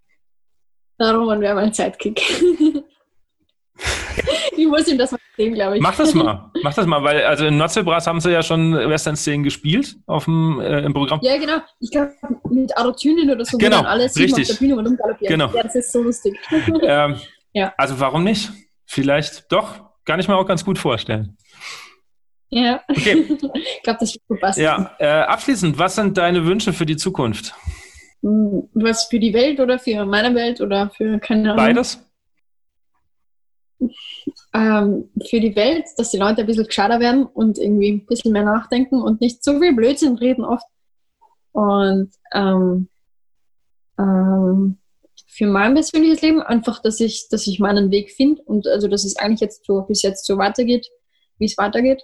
[0.98, 2.20] Der Roman wäre mein Sidekick.
[4.56, 5.82] ich muss ihm das mal sehen, glaube ich.
[5.82, 6.50] Mach das mal.
[6.62, 10.60] Mach das mal, weil also in Notzelbrass haben sie ja schon Western-Szenen gespielt auf dem,
[10.60, 11.20] äh, im Programm.
[11.22, 11.58] Ja, genau.
[11.78, 12.12] Ich glaube,
[12.50, 14.50] mit Arotynen oder so, genau, alles richtig.
[14.50, 14.98] auf der Bühne.
[15.20, 15.52] Genau.
[15.54, 16.36] Ja, das ist so lustig.
[16.82, 17.20] ähm,
[17.52, 17.72] Ja.
[17.76, 18.50] Also warum nicht?
[18.88, 19.90] Vielleicht doch.
[20.04, 21.36] Kann ich mir auch ganz gut vorstellen.
[22.48, 22.82] ja.
[22.88, 23.26] Okay.
[23.54, 24.62] ich glaube, das wird gut passen.
[24.62, 27.54] Ja, äh, abschließend, was sind deine Wünsche für die Zukunft?
[28.22, 31.56] Hm, Was für die Welt oder für meine Welt oder für keine Ahnung.
[31.56, 32.04] Beides?
[34.54, 38.32] ähm, für die Welt, dass die Leute ein bisschen gescheiter werden und irgendwie ein bisschen
[38.32, 40.66] mehr nachdenken und nicht so viel Blödsinn reden oft.
[41.52, 42.88] Und ähm,
[43.98, 44.77] ähm,
[45.38, 49.04] für mein persönliches Leben einfach, dass ich, dass ich meinen Weg finde und also, dass
[49.04, 50.90] es eigentlich jetzt so bis jetzt so weitergeht,
[51.38, 52.02] wie es weitergeht.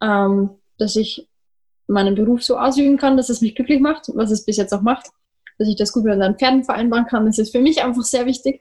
[0.00, 1.28] Ähm, dass ich
[1.88, 4.82] meinen Beruf so ausüben kann, dass es mich glücklich macht, was es bis jetzt auch
[4.82, 5.08] macht.
[5.58, 8.26] Dass ich das gut mit meinen Pferden vereinbaren kann, das ist für mich einfach sehr
[8.26, 8.60] wichtig.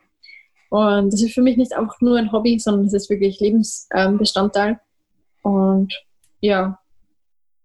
[0.72, 4.80] Und das ist für mich nicht einfach nur ein Hobby, sondern es ist wirklich Lebensbestandteil.
[5.44, 5.94] Und
[6.40, 6.80] ja,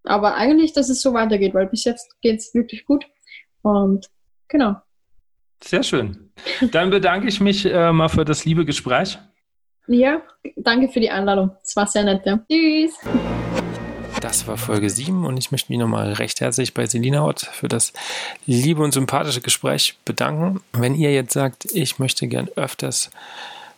[0.05, 3.07] aber eigentlich, dass es so weitergeht, weil bis jetzt geht es wirklich gut.
[3.63, 4.11] Und
[4.49, 4.77] genau.
[5.63, 6.31] Sehr schön.
[6.73, 9.19] Dann bedanke ich mich äh, mal für das liebe Gespräch.
[9.87, 10.23] Ja,
[10.57, 11.51] danke für die Einladung.
[11.63, 12.23] Es war sehr nett.
[12.25, 12.39] Ja.
[12.51, 12.95] Tschüss.
[14.21, 17.69] Das war Folge 7 und ich möchte mich nochmal recht herzlich bei Selina Ott für
[17.69, 17.93] das
[18.45, 20.61] liebe und sympathische Gespräch bedanken.
[20.73, 23.11] Wenn ihr jetzt sagt, ich möchte gern öfters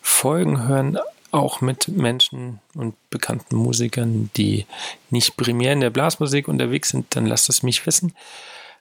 [0.01, 0.99] Folgen hören,
[1.31, 4.67] auch mit Menschen und bekannten Musikern, die
[5.11, 8.15] nicht primär in der Blasmusik unterwegs sind, dann lasst es mich wissen.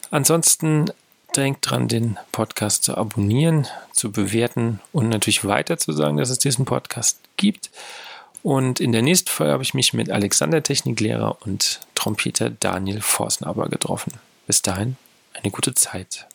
[0.09, 0.91] Ansonsten
[1.35, 6.39] denkt dran, den Podcast zu abonnieren, zu bewerten und natürlich weiter zu sagen, dass es
[6.39, 7.69] diesen Podcast gibt.
[8.43, 13.69] Und in der nächsten Folge habe ich mich mit Alexander Techniklehrer und Trompeter Daniel Forsnaber
[13.69, 14.13] getroffen.
[14.47, 14.97] Bis dahin,
[15.33, 16.27] eine gute Zeit.